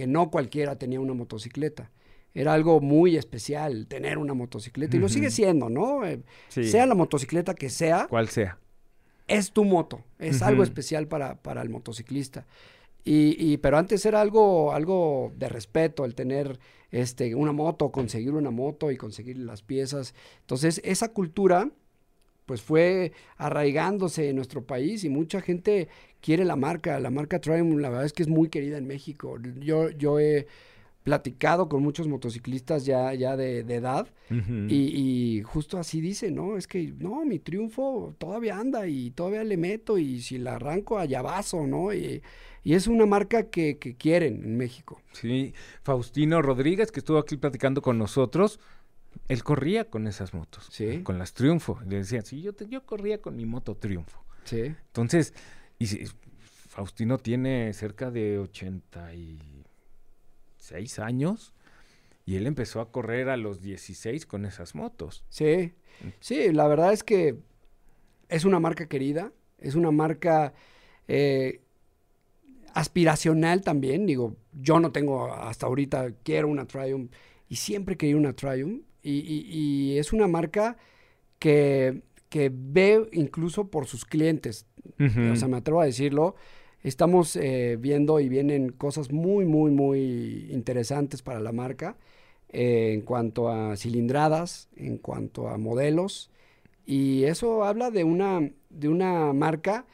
[0.08, 1.91] no cualquiera tenía una motocicleta.
[2.34, 6.06] Era algo muy especial tener una motocicleta y lo sigue siendo, ¿no?
[6.06, 8.08] Eh, sea la motocicleta que sea.
[8.08, 8.58] Cual sea.
[9.28, 12.46] Es tu moto, es algo especial para, para el motociclista.
[13.04, 16.60] Y, y, pero antes era algo, algo de respeto el tener
[16.92, 20.13] este, una moto, conseguir una moto y conseguir las piezas.
[20.42, 21.70] Entonces, esa cultura
[22.46, 25.88] pues fue arraigándose en nuestro país y mucha gente
[26.20, 27.00] quiere la marca.
[27.00, 29.38] La marca Triumph, la verdad es que es muy querida en México.
[29.60, 30.48] Yo, yo he
[31.10, 34.08] platicado con muchos motociclistas ya, ya de, edad
[34.69, 36.56] y, justo así dice, ¿no?
[36.56, 41.00] Es que, no, mi triunfo todavía anda y todavía le meto y si la arranco
[41.00, 41.91] allá vaso, ¿no?
[41.95, 42.22] Y,
[42.63, 45.02] y es una marca que, quieren en México.
[45.13, 48.60] Sí, Faustino Rodríguez, que estuvo aquí platicando con nosotros,
[49.30, 51.02] él corría con esas motos, ¿Sí?
[51.02, 51.80] con las Triunfo.
[51.88, 54.24] Le decían, sí, yo, yo corría con mi moto Triunfo.
[54.43, 54.62] Sí.
[54.62, 55.34] Entonces,
[55.80, 55.88] y
[56.67, 58.38] Faustino tiene cerca de
[60.70, 61.54] 86 años
[62.26, 65.24] y él empezó a correr a los 16 con esas motos.
[65.30, 65.74] Sí,
[66.20, 67.38] sí, la verdad es que
[68.30, 70.54] es una marca querida, es una marca
[71.08, 71.62] eh,
[72.74, 77.12] aspiracional también, digo, yo no tengo hasta ahorita, quiero una Triumph
[77.48, 80.78] y siempre quería una Triumph y, es una marca
[81.40, 84.68] que, que, ve incluso por sus clientes,
[85.00, 86.36] o sea, me atrevo a decirlo,
[86.84, 91.98] estamos eh, viendo y vienen cosas muy, muy, muy interesantes para la marca
[92.50, 96.32] eh, en cuanto a cilindradas, en cuanto a modelos
[96.89, 99.86] y eso habla de una, de una marca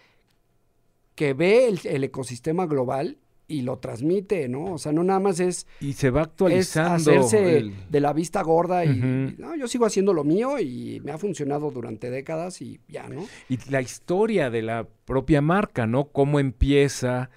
[1.16, 4.74] que ve el, ecosistema global y lo transmite, ¿no?
[4.74, 5.68] O sea, no nada más es...
[5.80, 7.12] Y se va actualizando.
[7.12, 11.18] hacerse de la vista gorda y, no, yo sigo haciendo lo mío y me ha
[11.18, 13.26] funcionado durante décadas y ya, ¿no?
[13.50, 16.06] Y la historia de la propia marca, ¿no?
[16.06, 17.30] Cómo empieza,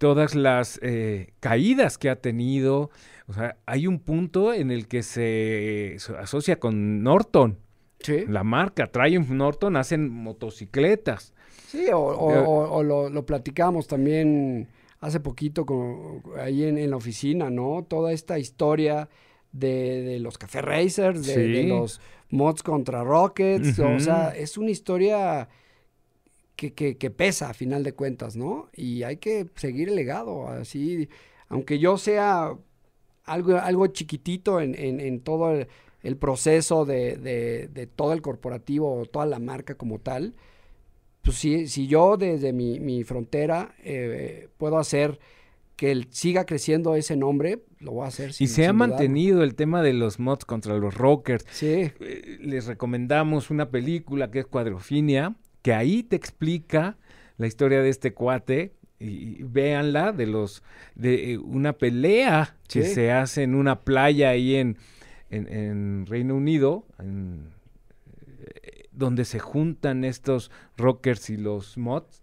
[0.00, 2.90] todas las eh, caídas que ha tenido.
[3.26, 7.58] O sea, hay un punto en el que se asocia con Norton.
[8.00, 8.24] Sí.
[8.26, 11.34] La marca Triumph Norton hacen motocicletas.
[11.66, 14.68] Sí, o, lo, lo, platicamos también
[15.00, 17.84] hace poquito con, ahí en, la oficina, ¿no?
[17.88, 19.08] Toda esta historia
[19.52, 25.48] de, los Café Racers, de, los mods contra Rockets, o sea, es una historia
[26.54, 28.68] que, que, pesa a final de cuentas, ¿no?
[28.74, 31.08] Y hay que seguir el legado, así,
[31.48, 32.54] aunque yo sea
[33.24, 35.66] algo, algo chiquitito en, en, todo
[36.02, 40.34] el, proceso de, de, todo el corporativo, toda la marca como tal,
[41.22, 45.18] pues si, si yo desde mi, frontera eh, puedo hacer
[45.76, 48.32] que siga creciendo ese nombre, lo voy a hacer.
[48.38, 51.46] y se ha mantenido el tema de los mods contra los rockers.
[51.52, 51.90] Sí.
[52.00, 56.98] Eh, les recomendamos una película que es Cuadrofinia, que ahí te explica
[57.38, 60.62] la historia de este cuate y, véanla de los
[60.94, 64.76] de eh, una pelea que se hace en una playa ahí en,
[65.30, 66.84] en, Reino Unido,
[69.00, 72.22] donde se juntan estos rockers y los mods.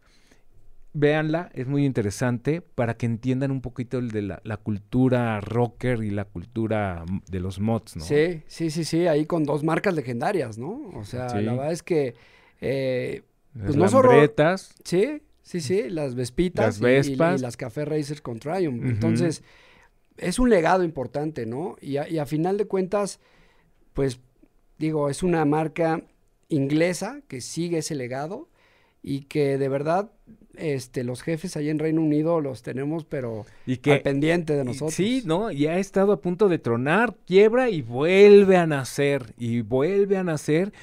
[0.94, 6.10] Véanla, es muy interesante para que entiendan un poquito el de la, cultura rocker y
[6.10, 8.04] la cultura de los mods, ¿no?
[8.04, 10.90] Sí, sí, sí, sí, ahí con dos marcas legendarias, ¿no?
[10.96, 12.16] O sea, la verdad es que
[12.62, 14.12] eh, pues no solo...
[14.86, 18.84] Sí, Sí, sí, las Vespitas Y, las Café Racers con Triumph.
[18.84, 19.44] Entonces,
[20.18, 21.78] es un legado importante, ¿no?
[21.80, 23.22] Y a, final de cuentas,
[23.94, 24.20] pues,
[24.78, 26.04] digo, es una marca
[26.50, 28.48] inglesa que sigue ese legado
[29.04, 30.12] y que de verdad
[30.58, 34.66] este, los jefes allá en Reino Unido los tenemos, pero y que, al pendiente de
[34.66, 34.94] nosotros.
[34.94, 35.52] Sí, ¿no?
[35.52, 40.24] Y ha estado a punto de tronar, quiebra y vuelve a nacer, y vuelve a
[40.24, 40.74] nacer.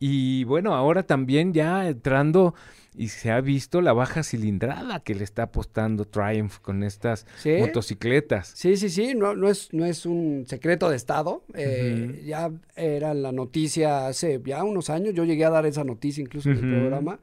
[0.00, 2.54] Y bueno, ahora también ya entrando
[2.96, 7.26] y se ha visto la baja cilindrada que le está apostando Triumph con estas
[7.60, 8.50] motocicletas.
[8.56, 11.44] Sí, sí, sí, no, no, es, no es un secreto de Estado.
[11.54, 16.22] Eh, ya era la noticia hace ya unos años, yo llegué a dar esa noticia
[16.22, 17.20] incluso en el programa.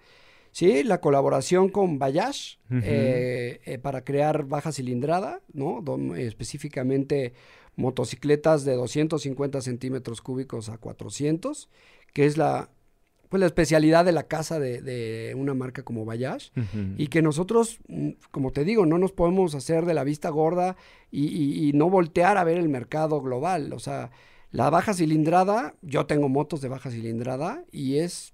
[0.52, 5.84] Sí, la colaboración con Bayash eh, eh, para crear baja cilindrada, ¿no?
[6.16, 7.34] específicamente
[7.76, 11.70] motocicletas de 250 centímetros cúbicos a 400,
[12.14, 12.70] que es la
[13.30, 16.50] pues la especialidad de la casa de, una marca como Bayash
[16.98, 20.78] y que nosotros, mm, como te digo, no nos podemos hacer de la vista gorda
[21.12, 23.74] y, no voltear a ver el mercado global.
[23.74, 24.12] O sea,
[24.52, 28.34] la baja cilindrada, yo tengo motos de baja cilindrada y es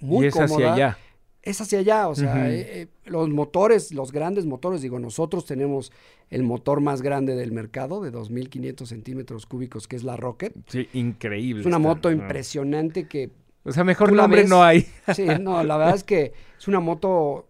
[0.00, 0.98] muy y es hacia allá.
[1.42, 5.90] Es hacia allá, o sea, eh, eh, los motores, los grandes motores, digo, nosotros tenemos
[6.30, 10.54] el motor más grande del mercado de 2.500 centímetros cúbicos, que es la Rocket.
[10.68, 11.62] Sí, increíble.
[11.62, 13.30] Es una moto impresionante que
[13.64, 14.86] o sea, mejor nombre no hay.
[15.14, 17.48] Sí, no, la verdad es que es una moto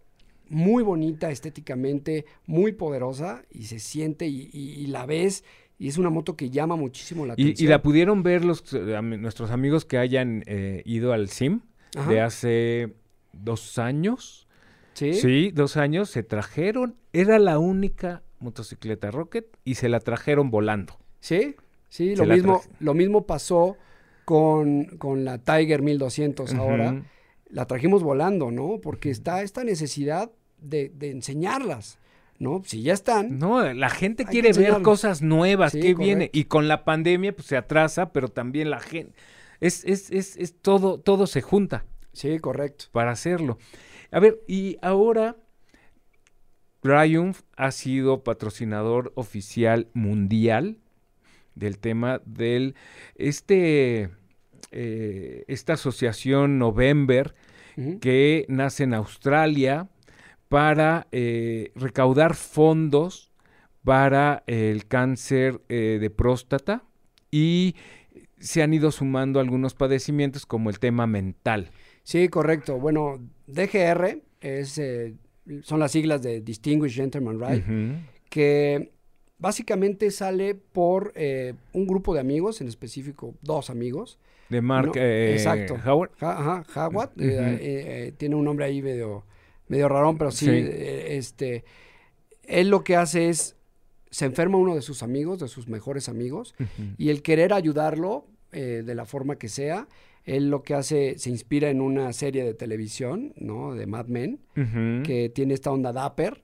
[0.49, 5.43] muy bonita estéticamente, muy poderosa y se siente y, la ves
[5.79, 7.67] y es una moto que llama muchísimo la atención.
[7.67, 11.61] Y, la pudieron ver los, nuestros amigos que hayan eh, ido al SIM
[12.07, 12.93] de hace
[13.33, 14.47] dos años.
[14.93, 15.13] Sí.
[15.13, 20.97] Sí, dos años, se trajeron, era la única motocicleta Rocket y se la trajeron volando.
[21.19, 21.55] Sí,
[21.89, 23.77] sí, lo mismo, lo mismo pasó
[24.25, 27.03] con, con la Tiger 1200 ahora,
[27.49, 28.79] la trajimos volando, ¿no?
[28.81, 31.99] Porque está esta necesidad de, de enseñarlas.
[32.39, 32.61] ¿no?
[32.65, 33.39] Si ya están.
[33.39, 36.29] No, la gente quiere ver cosas nuevas, ¿qué viene?
[36.33, 39.13] Y con la pandemia, pues se atrasa, pero también la gente.
[39.61, 41.85] Es, es, es, es todo, todo se junta.
[42.13, 42.85] Sí, correcto.
[42.91, 43.57] Para hacerlo.
[44.11, 45.35] A ver, y ahora
[46.81, 50.77] Triumph ha sido patrocinador oficial mundial
[51.55, 52.75] del tema del
[53.15, 54.09] este
[54.71, 57.35] eh, esta asociación November
[58.01, 59.89] que nace en Australia
[60.47, 63.31] para eh, recaudar fondos
[63.83, 66.83] para el cáncer eh, de próstata
[67.31, 67.75] y
[68.37, 71.71] se han ido sumando algunos padecimientos como el tema mental.
[72.03, 72.79] Sí, correcto.
[72.79, 74.81] Bueno, DGR es,
[75.61, 77.65] son las siglas de Distinguished Gentleman Right,
[78.29, 78.93] que
[79.43, 84.17] Básicamente sale por eh, un grupo de amigos, en específico dos amigos.
[84.47, 85.77] De Mark eh, exacto.
[85.85, 86.11] Howard.
[86.21, 87.09] ajá, Howard.
[87.19, 89.25] Eh, tiene un nombre ahí medio,
[89.67, 91.65] medio rarón, pero sí, este,
[92.43, 93.57] él lo que hace es,
[94.11, 96.55] se enferma uno de sus amigos, de sus mejores amigos,
[96.97, 99.89] y el querer ayudarlo de la forma que sea,
[100.25, 103.75] él lo que hace, se inspira en una serie de televisión, ¿no?
[103.75, 104.39] De Mad Men,
[105.03, 106.43] que tiene esta onda dapper,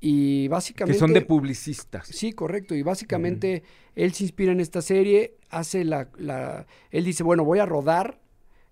[0.00, 0.94] y básicamente...
[0.94, 2.06] Que son de publicistas.
[2.06, 2.74] Sí, correcto.
[2.74, 3.62] Y básicamente
[3.94, 6.66] él se inspira en esta serie, hace la, la...
[6.90, 8.20] Él dice, bueno, voy a rodar,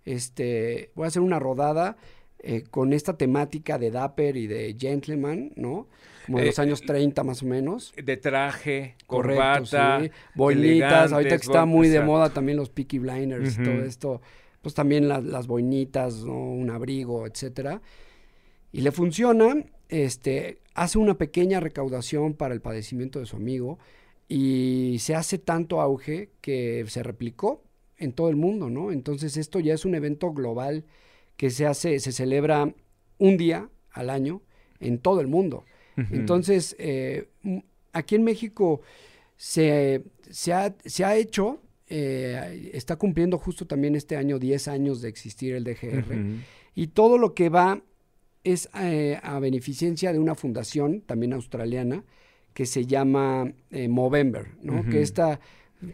[0.04, 1.96] este, voy a hacer una rodada
[2.38, 5.88] eh, con esta temática de Dapper y de Gentleman, ¿no?
[6.26, 7.94] Como de los eh, años 30 más o menos.
[7.96, 10.10] De traje, corbata, sí.
[10.34, 11.12] boinitas.
[11.12, 14.20] Ahorita que está muy de moda también los Peaky Blinders, todo esto.
[14.64, 16.34] Pues también las boinitas, ¿no?
[16.34, 17.80] Un abrigo, etcétera.
[18.72, 23.78] Y le funciona este, hace una pequeña recaudación para el padecimiento de su amigo
[24.26, 27.62] y se hace tanto auge que se replicó
[27.98, 28.90] en todo el mundo, ¿no?
[28.90, 30.84] Entonces esto ya es un evento global
[31.36, 32.74] que se hace, se celebra
[33.18, 34.40] un día al año
[34.80, 35.64] en todo el mundo.
[36.10, 37.28] Entonces, eh,
[37.92, 38.80] aquí en México
[39.36, 41.60] se, se, ha, se ha, hecho,
[41.96, 46.42] eh, está cumpliendo justo también este año 10 años de existir el DGR,
[46.74, 47.82] y todo lo que va
[48.42, 52.04] es eh, a beneficencia de una fundación también australiana
[52.52, 53.52] que se llama
[53.88, 54.84] Movember, ¿no?
[54.88, 55.40] Que esta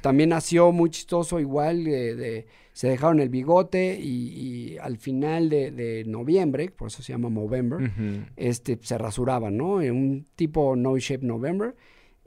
[0.00, 6.70] también nació muy chistoso igual, de, se dejaron el bigote y, al final de, noviembre,
[6.70, 7.90] por eso se llama Movember,
[8.36, 9.82] este, se rasuraban, ¿no?
[9.82, 11.74] En un tipo No Shape November.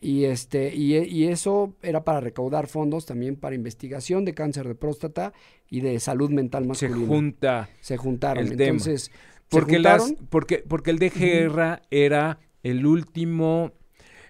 [0.03, 5.31] Y, este, y, eso era para recaudar fondos también para investigación de cáncer de próstata
[5.69, 6.99] y de salud mental masculina.
[6.99, 7.69] Se junta.
[7.79, 8.51] Se juntaron.
[8.51, 9.11] Entonces,
[9.47, 13.71] porque, Las, porque, porque el DGR era el último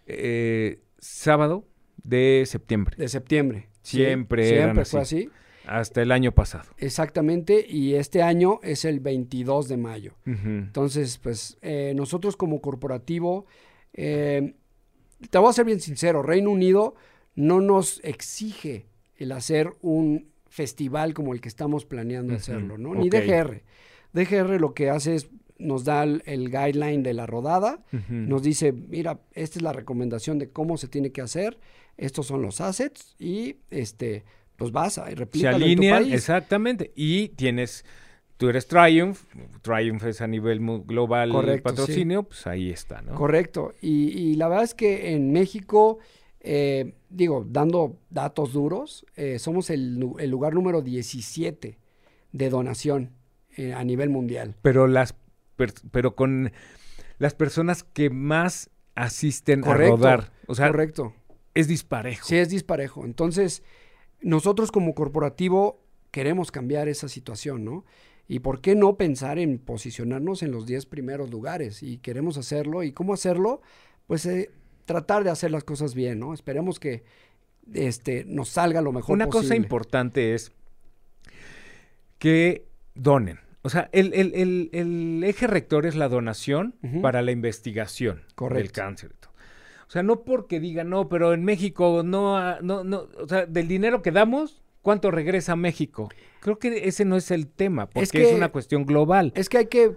[0.06, 1.66] eh, sábado
[2.04, 2.96] de septiembre.
[2.98, 3.70] De septiembre.
[3.82, 4.48] Siempre.
[4.48, 5.30] siempre fue así.
[5.66, 6.66] Hasta el año pasado.
[6.78, 10.14] Exactamente, y este año es el 22 de mayo.
[10.26, 13.48] Entonces, pues eh, nosotros como corporativo,
[13.94, 14.54] eh,
[15.30, 16.96] te voy a ser bien sincero, Reino Unido
[17.36, 18.86] no nos exige
[19.18, 22.94] el hacer un festival como el que estamos planeando hacerlo, ¿no?
[22.94, 23.64] Ni DGR.
[24.14, 29.20] DGR lo que hace es nos da el, guideline de la rodada, nos dice, mira,
[29.34, 31.58] esta es la recomendación de cómo se tiene que hacer,
[31.98, 34.24] estos son los assets y este
[34.56, 37.86] pues vas a replicar Se alinean, exactamente, y tienes
[38.44, 39.22] tú eres Triumph,
[39.62, 43.16] Triumph es a nivel global el patrocinio, pues ahí está, ¿no?
[43.16, 46.00] Correcto, y, la verdad es que en México,
[46.42, 51.78] eh, digo, dando datos duros, eh, somos el, lugar número 17
[52.34, 53.12] de donación
[53.56, 54.56] eh, a nivel mundial.
[54.62, 55.16] Pero las
[55.92, 56.52] pero con
[57.20, 60.34] las personas que más asisten a rodar.
[60.48, 61.14] O sea, correcto.
[61.54, 62.28] Es disparejo.
[62.28, 63.06] Sí, es disparejo.
[63.06, 63.64] Entonces,
[64.20, 65.80] nosotros como corporativo
[66.12, 67.86] queremos cambiar esa situación, ¿no?
[68.28, 72.84] Y por qué no pensar en posicionarnos en los 10 primeros lugares y queremos hacerlo.
[72.84, 73.62] ¿Y cómo hacerlo?
[74.08, 74.50] Pues eh,
[74.86, 76.34] tratar de hacer las cosas bien, ¿no?
[76.34, 77.04] Esperemos que
[77.74, 79.48] este, nos salga lo mejor Una posible.
[79.48, 80.52] cosa importante es
[82.18, 83.40] que donen.
[83.62, 89.12] O sea, el, eje rector es la donación para la investigación del cáncer.
[89.88, 93.68] O sea, no porque digan, no, pero en México no, no, no, o sea, del
[93.68, 96.10] dinero que damos, ¿cuánto regresa a México?
[96.40, 99.34] Creo que ese no es el tema, porque es, una cuestión global.
[99.36, 99.94] Es que hay que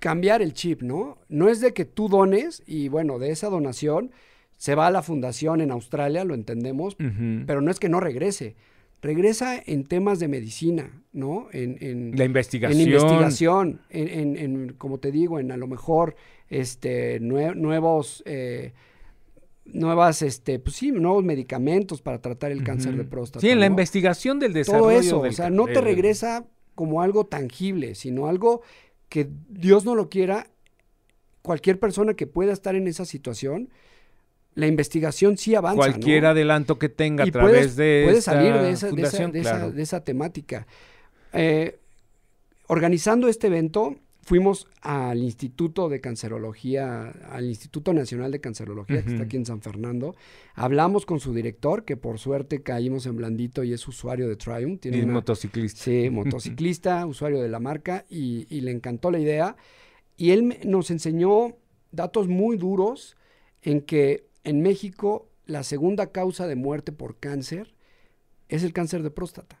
[0.00, 1.18] cambiar el chip, ¿no?
[1.28, 4.10] No es de que tú dones y bueno, de esa donación
[4.56, 6.96] se va a la fundación en Australia, lo entendemos,
[7.46, 8.56] pero no es que no regrese
[9.04, 11.48] regresa en temas de medicina, ¿no?
[11.52, 12.80] En, la investigación.
[12.80, 16.16] En investigación, en, como te digo, en a lo mejor
[16.48, 18.72] este, nuevos, eh,
[19.64, 23.40] nuevas, este, pues sí, nuevos medicamentos para tratar el cáncer de próstata.
[23.40, 24.84] Sí, en la investigación del desarrollo.
[24.84, 28.62] Todo eso, o sea, no te regresa como algo tangible, sino algo
[29.08, 30.48] que Dios no lo quiera,
[31.42, 33.68] cualquier persona que pueda estar en esa situación,
[34.54, 35.76] la investigación sí avanza.
[35.76, 40.66] Cualquier adelanto que tenga a través de puede salir de esa, de esa, temática.
[41.32, 41.78] Eh,
[42.66, 49.24] organizando este evento, fuimos al Instituto de Cancerología, al Instituto Nacional de Cancerología, que está
[49.24, 50.14] aquí en San Fernando.
[50.54, 54.80] Hablamos con su director, que por suerte caímos en blandito y es usuario de Triumph.
[54.80, 55.82] Tiene y motociclista.
[55.82, 59.56] Sí, motociclista, usuario de la marca, y, y le encantó la idea.
[60.16, 61.56] Y él nos enseñó
[61.92, 63.16] datos muy duros
[63.62, 67.74] en que en México la segunda causa de muerte por cáncer
[68.48, 69.60] es el cáncer de próstata.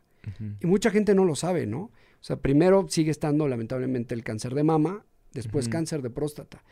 [0.60, 1.90] Y mucha gente no lo sabe, ¿no?
[2.24, 6.64] O sea, primero sigue estando lamentablemente el cáncer de mama, después cáncer de próstata.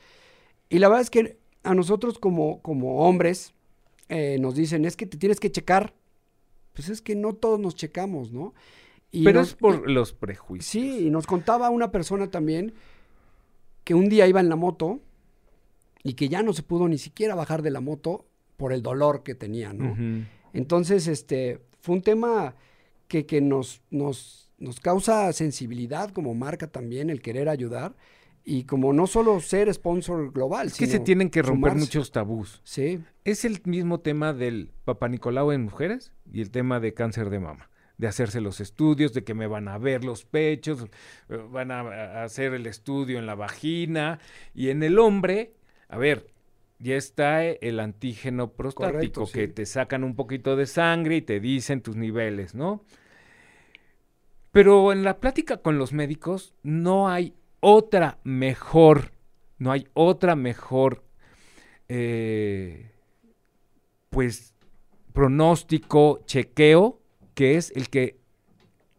[0.71, 3.53] Y la verdad es que a nosotros como, como hombres
[4.09, 5.93] eh, nos dicen, es que te tienes que checar.
[6.73, 8.55] Pues es que no todos nos checamos, ¿no?
[9.13, 10.71] Pero es por los prejuicios.
[10.71, 12.73] Sí, y nos contaba una persona también
[13.85, 15.01] que un día iba en la moto
[16.03, 18.25] y que ya no se pudo ni siquiera bajar de la moto
[18.57, 20.25] por el dolor que tenía, ¿no?
[20.55, 22.57] Entonces, este, fue un tema
[23.07, 27.95] que, que nos, nos, nos causa sensibilidad como marca también, el querer ayudar.
[28.45, 32.61] Y como no solo ser sponsor global, es que se tienen que romper muchos tabús.
[32.65, 33.01] Sí.
[33.25, 37.39] Es el mismo tema del Papa Nicolau en mujeres y el tema de cáncer de
[37.39, 40.87] mama de hacerse los estudios, de que me van a ver los pechos,
[41.29, 44.19] eh, van a hacer el estudio en la vagina
[44.55, 45.53] y en el hombre
[45.93, 46.27] a ver,
[46.79, 51.83] ya está el antígeno prostático, que te sacan un poquito de sangre y te dicen
[51.83, 52.83] tus niveles, ¿no?
[54.53, 59.11] Pero en la plática con los médicos no hay otra mejor
[59.59, 61.05] no hay otra mejor,
[61.89, 62.91] eh,
[64.11, 64.55] pues,
[65.13, 66.99] pronóstico, chequeo,
[67.35, 68.17] que es el que,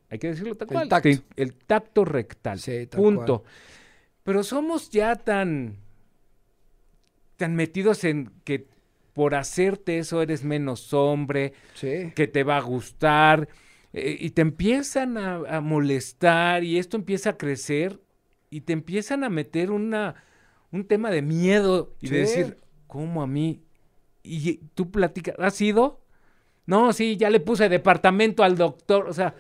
[0.10, 1.10] hay que decirlo tal El cual, tacto.
[1.10, 2.60] te- el tacto rectal.
[2.60, 3.44] Sí, punto.
[4.24, 5.76] Pero somos ya tan,
[7.36, 8.66] tan metidos en que
[9.12, 12.14] por hacerte eso eres menos hombre, Sí.
[12.16, 13.50] que te va a gustar,
[13.94, 18.00] eh, y te empiezan a, a molestar, y esto empieza a crecer,
[18.50, 20.16] y te empiezan a meter una,
[20.72, 23.62] un tema de miedo, y de decir, ¿cómo a mí?
[24.24, 26.02] Y tú platicas, ¿has ido?
[26.66, 29.36] No, sí, ya le puse departamento al doctor, o sea,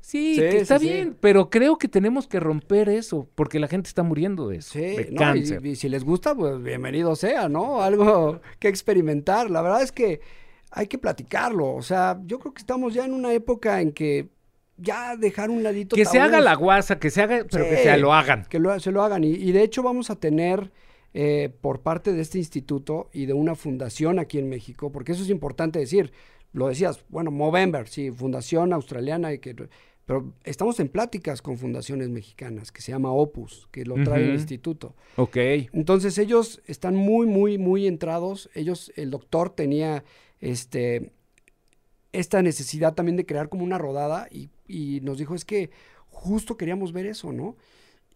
[0.00, 0.92] sí, Sí, que está sí, sí.
[0.92, 4.74] bien, pero creo que tenemos que romper eso, porque la gente está muriendo de eso,
[4.74, 5.66] Sí, de no, y- cáncer.
[5.66, 7.82] y, si les gusta, pues bienvenido sea, ¿no?
[7.82, 9.50] Algo que experimentar.
[9.50, 10.20] La verdad es que
[10.70, 11.74] hay que platicarlo.
[11.74, 14.28] O sea, yo creo que estamos ya en una época en que
[14.76, 15.96] ya dejar un ladito.
[15.96, 18.44] que se haga la guasa, que se haga, pero que se lo hagan.
[18.48, 19.24] Que lo- se lo hagan.
[19.24, 20.70] Y, y de hecho vamos a tener
[21.14, 25.22] eh, por parte de este instituto y de una fundación aquí en México, porque eso
[25.22, 26.12] es importante decir.
[26.52, 29.54] Lo decías, bueno, Movember, sí, fundación australiana, y que,
[30.06, 34.34] pero estamos en pláticas con fundaciones mexicanas, que se llama Opus, que lo trae el
[34.34, 34.94] instituto.
[35.16, 35.36] Ok.
[35.72, 38.48] Entonces ellos están muy, muy, muy entrados.
[38.54, 40.04] Ellos, el doctor tenía
[40.40, 41.12] este,
[42.12, 45.70] esta necesidad también de crear como una rodada y, y nos dijo, es que
[46.08, 47.56] justo queríamos ver eso, ¿no?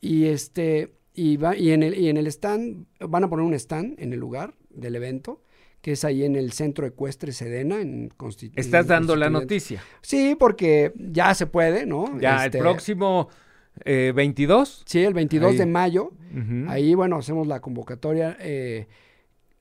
[0.00, 3.54] Y este, y, va, y, en el, y en el stand, van a poner un
[3.54, 5.42] stand en el lugar del evento,
[5.80, 7.80] que es ahí en el centro ecuestre Sedena.
[7.80, 9.82] En Consti- Estás en dando la noticia.
[10.00, 12.18] Sí, porque ya se puede, ¿no?
[12.20, 13.28] Ya, Este, el próximo
[13.84, 14.84] eh, 22.
[14.86, 15.58] Sí, el 22 Ahí.
[15.58, 16.12] de mayo.
[16.68, 18.86] Ahí, bueno, hacemos la convocatoria eh,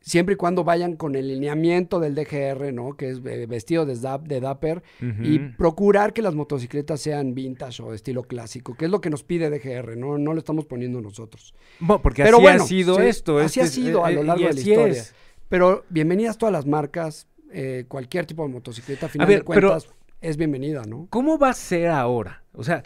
[0.02, 2.98] siempre y cuando vayan con el lineamiento del DGR, ¿no?
[2.98, 3.96] Que es eh, vestido de,
[4.40, 4.82] Dapper
[5.22, 9.24] y procurar que las motocicletas sean vintage o estilo clásico, que es lo que nos
[9.24, 10.18] pide DGR, ¿no?
[10.18, 11.54] No lo estamos poniendo nosotros.
[11.80, 13.38] Bueno, porque Pero así bueno, ha sido sí, esto.
[13.38, 14.88] así este ha es- sido a eh, lo eh, largo de la historia.
[14.88, 15.16] es.
[15.48, 19.70] Pero bienvenidas todas las marcas, eh, cualquier tipo de motocicleta, a final ver, de pero-
[19.70, 21.08] cuentas, es bienvenida, ¿no?
[21.10, 22.44] ¿Cómo va a ser ahora?
[22.54, 22.84] O sea,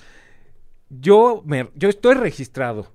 [0.90, 2.92] yo, me, yo estoy registrado.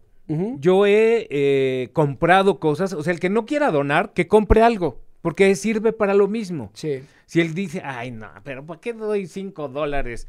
[0.60, 2.92] Yo he eh, comprado cosas.
[2.92, 5.00] O sea, el que no quiera donar, que compre algo.
[5.22, 6.70] Porque sirve para lo mismo.
[6.72, 10.26] Sí, Si él dice, ay, no, pero ¿para qué doy 5 dólares?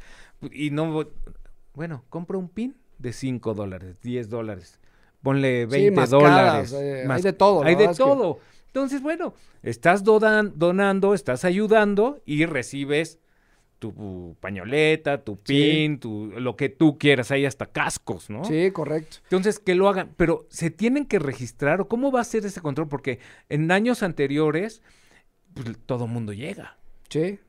[0.52, 1.04] Y no.
[1.74, 4.78] Bueno, compra un pin de 5 dólares, 10 dólares.
[5.22, 6.72] Ponle 20 mascadas, dólares.
[6.74, 8.38] eh, mas- hay de todo, Hay de que- todo.
[8.66, 13.18] Entonces, bueno, estás donan- donando, estás ayudando y recibes
[13.90, 15.54] tu pañoleta, tu Sí.
[15.54, 17.30] pin, tu, lo que tú quieras.
[17.32, 18.44] Hay hasta cascos, ¿no?
[18.44, 19.16] sí, correcto.
[19.24, 22.60] Entonces, que lo hagan, pero ¿se tienen que registrar o cómo va a ser ese
[22.60, 22.88] control?
[22.88, 23.18] Porque
[23.48, 24.82] en años anteriores,
[25.54, 26.78] pues todo mundo llega
[27.08, 27.40] Sí.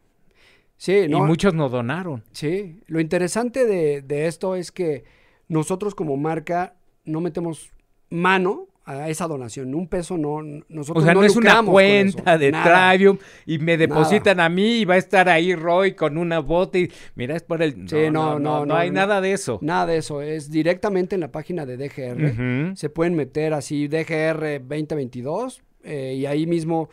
[0.76, 2.24] Sí, no, y muchos no donaron.
[2.34, 5.06] Sí, lo interesante de, de esto es que
[5.48, 6.76] nosotros como marca
[7.06, 7.72] no metemos
[8.10, 12.52] mano a esa donación, un peso no, O nosotros sea, no, es una cuenta de
[12.52, 12.90] nada.
[12.92, 16.78] Trivium y me depositan a mí y va a estar ahí Roy con una bota
[16.80, 17.88] y mira, es por el...
[17.88, 19.60] Sí, no, no, no, no, hay nada de eso.
[19.62, 22.76] Nada de eso, es directamente en la página de DGR.
[22.76, 26.90] Se pueden meter así DGR 2022 eh, y ahí mismo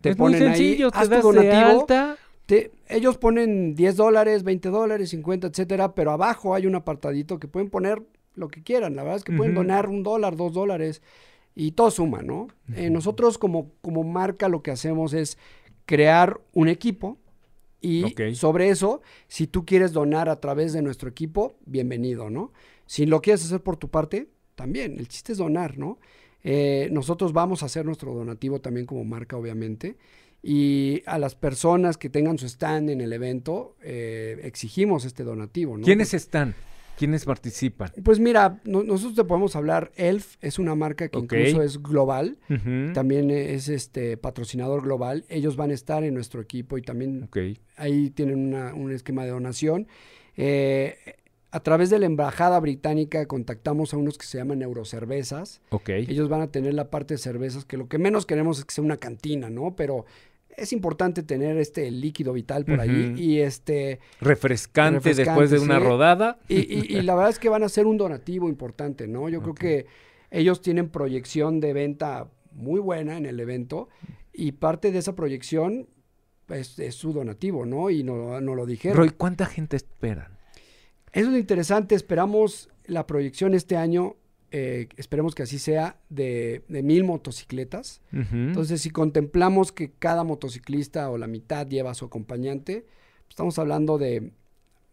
[0.00, 1.80] te es muy ponen sencillo, ahí, te das de donativo.
[1.80, 2.16] alta.
[2.46, 7.46] Te- ellos ponen 10 dólares, 20 dólares, 50, etcétera, pero abajo hay un apartadito que
[7.46, 8.02] pueden poner
[8.34, 8.96] lo que quieran.
[8.96, 11.02] La verdad es que pueden donar un dólar, dos dólares
[11.54, 12.48] y todo suma, ¿no?
[12.74, 15.38] Eh, nosotros como, como marca lo que hacemos es
[15.86, 17.18] crear un equipo
[17.82, 22.52] y sobre eso, si tú quieres donar a través de nuestro equipo, bienvenido, ¿no?
[22.86, 24.98] Si lo quieres hacer por tu parte, también.
[24.98, 25.98] El chiste es donar, ¿no?
[26.44, 29.96] Eh, nosotros vamos a hacer nuestro donativo también como marca, obviamente.
[30.44, 35.76] Y a las personas que tengan su stand en el evento, eh, exigimos este donativo,
[35.76, 35.84] ¿no?
[35.84, 36.54] ¿Quiénes están?
[36.98, 37.90] ¿Quiénes participan?
[38.04, 42.38] Pues mira, no- nosotros te podemos hablar, Elf es una marca que incluso es global,
[42.94, 47.22] también es este patrocinador global, ellos van a estar en nuestro equipo y también
[47.76, 49.88] ahí tienen una- un esquema de donación.
[50.36, 50.96] Eh,
[51.50, 55.60] a través de la embajada británica contactamos a unos que se llaman Eurocervezas.
[55.70, 55.90] Ok.
[55.90, 58.74] Ellos van a tener la parte de cervezas, que lo que menos queremos es que
[58.74, 59.76] sea una cantina, ¿no?
[59.76, 60.06] Pero
[60.56, 63.16] es importante tener este líquido vital por allí Ujú.
[63.20, 66.38] y este Refrescante, Refrescante, después de una rodada.
[66.48, 69.28] y, y- y la verdad es que van a ser un donativo importante, ¿no?
[69.28, 69.86] Yo creo que
[70.30, 73.88] ellos tienen proyección de venta muy buena en el evento
[74.32, 75.88] y parte de esa proyección
[76.48, 77.88] es, es su donativo, ¿no?
[77.90, 78.96] Y no, no lo dijeron.
[78.98, 80.38] Roy, ¿cuánta gente esperan?
[81.12, 81.94] Eso es interesante.
[81.94, 84.16] Esperamos la proyección este año,
[84.52, 88.00] eh, esperemos que así sea, de, de mil motocicletas.
[88.12, 93.58] Entonces, si contemplamos que cada motociclista o la mitad lleva a su acompañante, pues, estamos
[93.58, 94.30] hablando de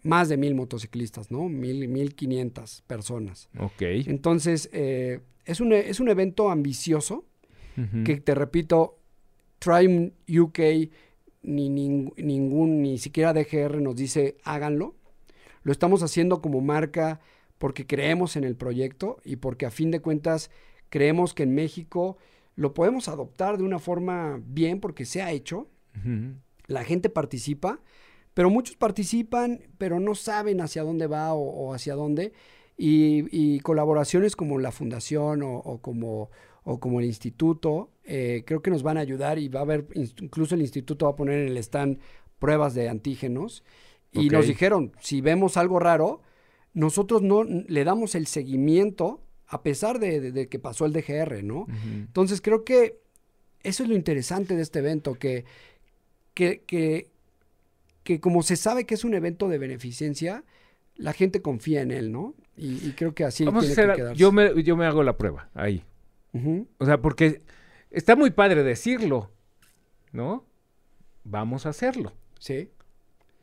[0.01, 1.49] más de mil motociclistas, ¿no?
[1.49, 3.49] Mil, mil quinientas personas.
[3.60, 3.82] ok.
[4.07, 7.26] Entonces, eh, es un, es un evento ambicioso
[8.03, 8.97] que te repito,
[9.60, 10.60] Triumph UK
[11.43, 14.95] ni, nin- ningún, ni siquiera DGR nos dice háganlo.
[15.64, 17.20] Lo estamos haciendo como marca
[17.60, 20.49] porque creemos en el proyecto y porque a fin de cuentas
[20.89, 22.18] creemos que en México
[22.55, 25.68] lo podemos adoptar de una forma bien porque se ha hecho.
[26.68, 27.82] La gente participa,
[28.34, 32.34] pero muchos participan, pero no saben hacia dónde va o, o hacia dónde.
[32.78, 36.30] Y, y colaboraciones como la fundación o, o como,
[36.64, 39.88] o como el instituto, eh, creo que nos van a ayudar y va a haber,
[39.95, 41.99] incluso el instituto va a poner en el stand
[42.39, 43.64] pruebas de antígenos.
[44.14, 44.34] Y Ok.
[44.34, 46.22] nos dijeron, si vemos algo raro,
[46.74, 51.44] nosotros no le damos el seguimiento a pesar de, de- de que pasó el DGR,
[51.44, 51.66] ¿no?
[51.84, 53.00] Entonces creo que
[53.64, 55.44] eso es lo interesante de este evento, que,
[56.36, 57.10] que, que,
[58.04, 60.44] que como se sabe que es un evento de beneficencia,
[60.96, 62.36] la gente confía en él, ¿no?
[62.56, 64.20] Y, y creo que así Vamos a tiene hacer, que a- quedarse.
[64.20, 65.84] yo me, yo me hago la prueba ahí.
[66.78, 67.42] O sea, porque
[67.90, 69.32] está muy padre decirlo,
[70.12, 70.46] ¿no?
[71.24, 72.14] Vamos a hacerlo.
[72.40, 72.70] Sí,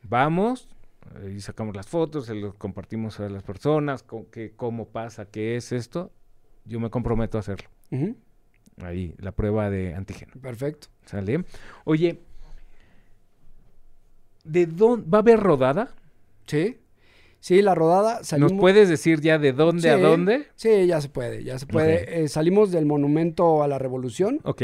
[0.03, 0.69] Vamos
[1.35, 5.55] y sacamos las fotos, se los compartimos a las personas, con qué, cómo pasa, qué
[5.55, 6.11] es esto.
[6.65, 7.69] Yo me comprometo a hacerlo.
[8.81, 10.33] Ahí, la prueba de antígeno.
[10.41, 10.87] perfecto.
[11.05, 11.43] ¿Sale?
[11.85, 12.19] Oye,
[14.43, 15.93] ¿de dónde va a haber rodada?
[16.45, 16.77] Sí,
[17.39, 18.53] sí, la rodada salimos...
[18.53, 20.47] ¿Nos puedes decir ya de dónde a dónde?
[20.55, 22.23] Sí, ya se puede, ya se puede.
[22.23, 24.39] Eh, salimos del Monumento a la Revolución.
[24.43, 24.61] Ok.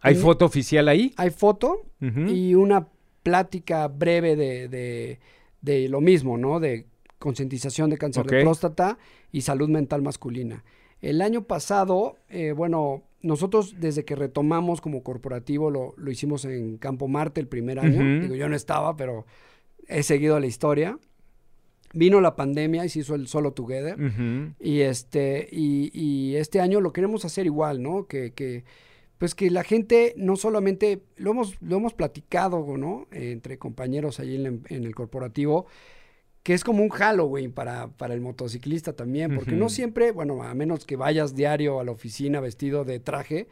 [0.00, 1.12] ¿Hay foto oficial ahí?
[1.16, 2.86] Hay foto y una
[3.22, 5.18] plática breve de, de-
[5.60, 6.60] de lo mismo, ¿no?
[6.60, 6.86] De
[7.18, 8.98] concientización de cáncer de próstata
[9.32, 10.64] y salud mental masculina.
[11.00, 16.78] El año pasado, eh, bueno, nosotros desde que retomamos como corporativo lo, lo hicimos en
[16.78, 18.20] Campo Marte el primer año.
[18.22, 19.26] Digo, yo no estaba, pero
[19.88, 20.98] he seguido la historia.
[21.94, 23.96] Vino la pandemia y se hizo el Solo Together.
[24.60, 28.06] Y este, y, y este año lo queremos hacer igual, ¿no?
[28.06, 28.64] Que, que,
[29.18, 33.06] pues que la gente no solamente, lo hemos, lo hemos platicado, ¿no?
[33.12, 35.66] Eh, entre compañeros allí en, en el corporativo,
[36.44, 40.54] que es como un Halloween para, para el motociclista también, porque no siempre, bueno, a
[40.54, 43.48] menos que vayas diario a la oficina vestido de traje,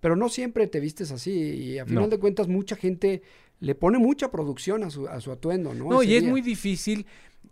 [0.00, 1.32] pero no siempre te vistes así.
[1.32, 2.08] Y a final No.
[2.08, 3.20] de cuentas, mucha gente
[3.60, 5.88] le pone mucha producción a su, a su atuendo, ¿no?
[5.90, 6.30] No, Ese y es día.
[6.30, 7.04] muy difícil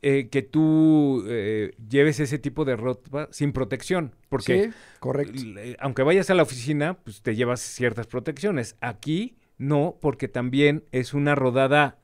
[0.03, 4.71] eh, que tú eh, lleves ese tipo de ropa sin protección, porque Sí,
[5.01, 5.41] correcto.
[5.43, 8.77] l- aunque vayas a la oficina, pues te llevas ciertas protecciones.
[8.81, 11.99] Aquí no, porque también es una rodada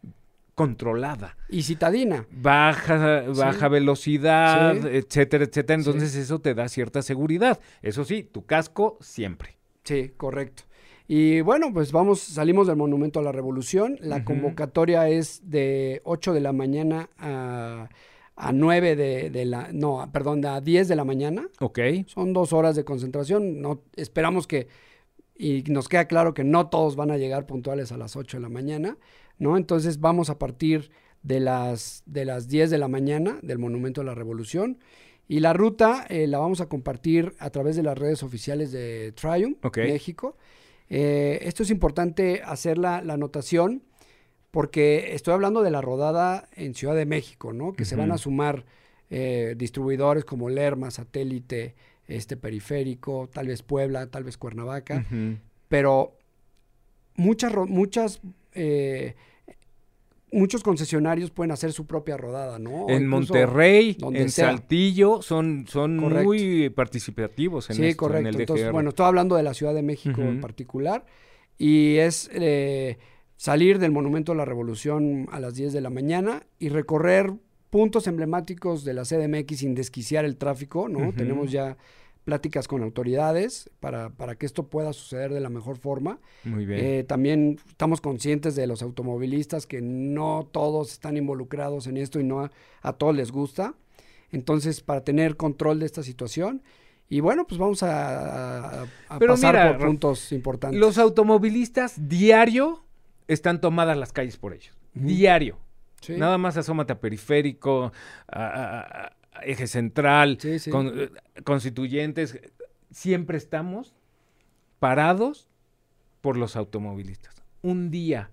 [0.55, 1.37] controlada.
[1.49, 2.26] Y citadina.
[2.30, 4.89] Baja, baja velocidad, Sí.
[4.93, 5.78] etcétera, etcétera.
[5.78, 7.59] Entonces eso te da cierta seguridad.
[7.80, 9.57] Eso sí, tu casco siempre.
[9.85, 10.64] Sí, correcto.
[11.09, 13.99] Y bueno, pues vamos, salimos del Monumento a la Revolución.
[14.01, 17.89] La convocatoria es de 8 de la mañana a,
[18.37, 21.49] a 9 de, de la, no, perdón, a 10 de la mañana.
[21.61, 21.81] Ok.
[22.07, 23.61] Son dos horas de concentración.
[23.61, 24.69] No, esperamos que,
[25.37, 28.43] y nos queda claro que no todos van a llegar puntuales a las 8 de
[28.43, 28.97] la mañana,
[29.39, 29.57] ¿no?
[29.57, 30.91] Entonces vamos a partir
[31.23, 34.79] de las, de las 10 de la mañana del Monumento a la Revolución.
[35.29, 39.13] Y la ruta eh, la vamos a compartir a través de las redes oficiales de
[39.13, 39.59] Triumph.
[39.77, 40.37] México.
[40.95, 43.82] Eh, esto es importante hacer la, la anotación
[44.51, 47.72] porque estoy hablando de la rodada en Ciudad de México, ¿no?
[47.72, 48.66] Que se van a sumar
[49.09, 51.74] eh, distribuidores como Lerma, Satélite,
[52.07, 55.07] este Periférico, tal vez Puebla, tal vez Cuernavaca,
[55.68, 56.18] pero
[57.16, 58.20] muchas, muchas,
[58.53, 59.14] eh,
[60.33, 62.87] muchos concesionarios pueden hacer su propia rodada, ¿no?
[62.87, 64.47] O En Monterrey, donde en sea.
[64.47, 66.24] Saltillo, son, son Correcto.
[66.24, 68.28] muy participativos en sí, esto, correcto.
[68.28, 68.72] en el Entonces, DGR.
[68.72, 71.05] bueno, estoy hablando de la Ciudad de México en particular
[71.59, 72.99] y es eh,
[73.37, 77.33] salir del Monumento a la Revolución a las 10 de la mañana y recorrer
[77.70, 81.12] puntos emblemáticos de la CDMX sin desquiciar el tráfico, ¿no?
[81.14, 81.76] Tenemos ya
[82.25, 86.20] pláticas con autoridades para, para que esto pueda suceder de la mejor forma.
[86.45, 86.81] Muy bien.
[86.85, 92.25] Eh, también estamos conscientes de los automovilistas que no todos están involucrados en esto y
[92.25, 92.51] no a,
[92.83, 93.75] a todos les gusta.
[94.31, 96.62] Entonces, para tener control de esta situación,
[97.09, 100.81] y bueno, pues vamos a, a- a Pero pasar mira, por puntos importantes.
[100.81, 102.85] Los automovilistas diario
[103.29, 104.75] están tomadas las calles por ellos.
[104.95, 105.59] Diario.
[106.01, 107.93] Sí, Nada más asómate a periférico,
[108.29, 109.12] a
[109.45, 110.70] eje central, sí, sí.
[110.70, 111.11] con- eh,
[111.45, 112.38] constituyentes.
[112.90, 113.95] Siempre estamos
[114.78, 115.49] parados
[116.20, 117.43] por los automovilistas.
[117.62, 118.30] Un día,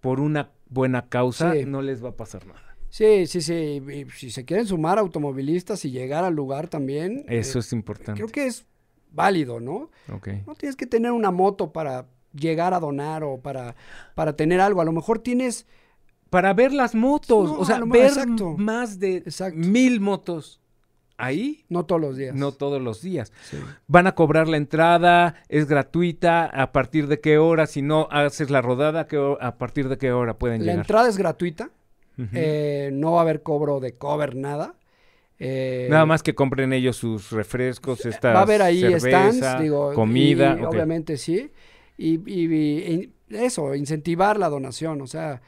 [0.00, 1.64] por una buena causa, Sí.
[1.66, 2.62] no les va a pasar nada.
[2.90, 3.82] Sí, sí, sí.
[4.16, 8.14] si se quieren sumar automovilistas y llegar al lugar también, eh, Eso es importante.
[8.14, 8.64] creo que es
[9.12, 9.90] válido, ¿no?
[10.12, 10.28] Ok.
[10.46, 13.74] No tienes que tener una moto para llegar a donar o para,
[14.14, 14.80] para tener algo.
[14.80, 15.66] A lo mejor tienes
[16.30, 18.56] Para ver las motos, No, o sea, ver exacto.
[18.58, 19.58] más de Exacto.
[19.58, 20.60] mil motos
[21.16, 21.64] ahí.
[21.68, 22.34] No todos los días.
[22.34, 23.32] No todos los días.
[23.42, 23.56] Sí.
[23.86, 28.50] Van a cobrar la entrada, es gratuita, a partir de qué hora, si no haces
[28.50, 30.78] la rodada, ¿qué ho- a partir de qué hora pueden La llegar.
[30.78, 31.70] entrada es gratuita.
[32.34, 34.74] Eh, no va a haber cobro de cover, nada.
[35.38, 39.62] Eh, Nada más que compren ellos sus refrescos, esta Va a haber ahí cerveza, stands,
[39.62, 40.56] digo, comida.
[40.60, 41.50] y obviamente sí.
[41.96, 45.40] Y, y- y- y eso, incentivar la donación, o sea,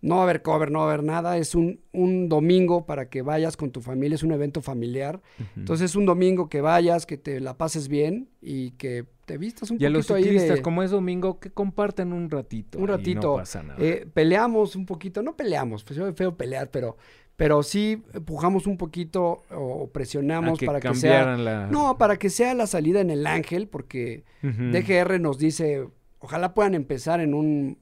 [0.00, 3.08] no va a haber cover, no va a haber nada, es un, un domingo para
[3.08, 5.20] que vayas con tu familia, es un evento familiar.
[5.56, 9.70] Entonces es un domingo que vayas, que te la pases bien y que te vistas
[9.70, 10.62] un y a los poquito ahí ciclistas, de...
[10.62, 12.78] como es domingo, que compartan un ratito.
[12.78, 13.32] Un ratito.
[13.32, 13.78] No pasa nada.
[13.82, 16.96] Eh, peleamos un poquito, no peleamos, pues es feo pelear, pero,
[17.36, 21.36] pero sí empujamos un poquito o, presionamos a que para que sea...
[21.36, 21.66] la...
[21.66, 24.24] No, para que sea la salida en el Ángel, porque.
[24.42, 25.88] DGR nos dice,
[26.20, 27.78] ojalá puedan empezar en un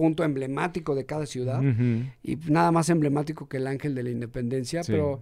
[0.00, 1.60] punto emblemático de cada ciudad
[2.22, 4.92] y nada más emblemático que el Ángel de la Independencia, Sí.
[4.92, 5.20] pero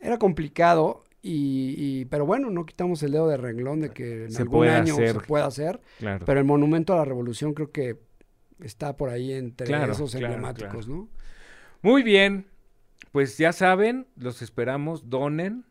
[0.00, 4.30] era complicado y, y- pero bueno, no quitamos el dedo de renglón de que en
[4.32, 5.12] Se algún puede año hacer.
[5.14, 6.26] se pueda hacer, Claro.
[6.26, 7.96] pero el Monumento a la Revolución creo que
[8.60, 11.08] está por ahí entre Claro, esos claro, emblemáticos, ¿no?
[11.80, 12.48] Muy bien.
[13.12, 15.64] Pues ya saben, los esperamos, donen.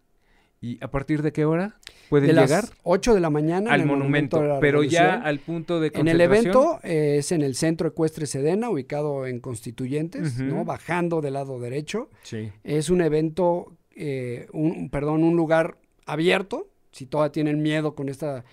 [0.59, 1.77] ¿Y a partir de qué hora
[2.09, 2.65] pueden De las llegar?
[2.83, 6.17] 8 de la mañana Al en el monumento, pero ya al punto de En el
[6.17, 6.45] concentración.
[6.45, 10.39] evento eh, es en el Centro Ecuestre Sedena, ubicado en Constituyentes.
[10.39, 10.65] ¿no?
[10.65, 12.09] Bajando del lado derecho.
[12.23, 12.51] Sí.
[12.63, 15.77] Es un evento, eh, un, perdón, un lugar
[16.07, 16.67] abierto.
[16.91, 18.43] Si todavía tienen miedo con esta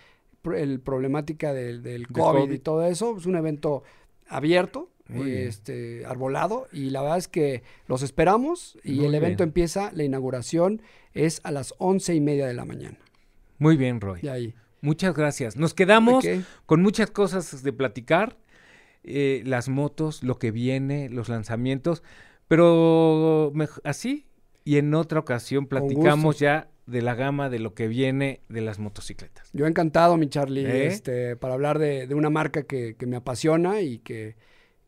[0.54, 2.52] el problemática del, del De COVID, COVID.
[2.52, 3.82] y todo eso, es un evento
[4.28, 4.90] abierto.
[5.08, 9.48] Este, arbolado, y la verdad es que los esperamos y Muy el evento bien.
[9.50, 10.80] empieza, la inauguración
[11.12, 12.98] es a las once y media de la mañana.
[13.58, 14.20] Muy bien, Roy.
[14.22, 14.54] Y ahí.
[14.80, 15.56] Muchas gracias.
[15.56, 16.24] Nos quedamos
[16.66, 18.36] con muchas cosas de platicar.
[19.06, 22.02] eh, las motos, lo que viene, los lanzamientos.
[22.48, 23.52] Pero
[23.84, 24.26] así.
[24.64, 28.78] Y en otra ocasión platicamos ya de la gama de lo que viene de las
[28.78, 29.50] motocicletas.
[29.52, 30.86] Yo encantado, mi Charlie, ¿Eh?
[30.86, 34.36] este, para hablar de, de una marca que, que me apasiona y que,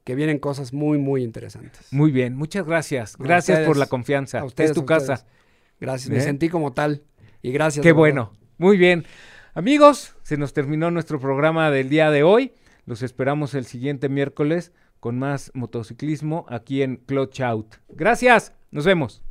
[0.07, 1.93] que vienen cosas muy, muy interesantes.
[1.93, 3.17] Muy bien, muchas gracias.
[3.19, 4.39] Gracias por la confianza.
[4.39, 5.27] A ustedes, es tu a casa.
[5.81, 7.03] Gracias, me sentí como tal.
[7.43, 7.83] Y gracias.
[7.83, 7.99] Qué verdad.
[7.99, 8.33] bueno.
[8.57, 9.05] Muy bien.
[9.53, 12.53] Amigos, se nos terminó nuestro programa del día de hoy.
[12.85, 17.75] Los esperamos el siguiente miércoles con más motociclismo aquí en Clutch Out.
[17.89, 18.53] Gracias.
[18.71, 19.25] Nos vemos.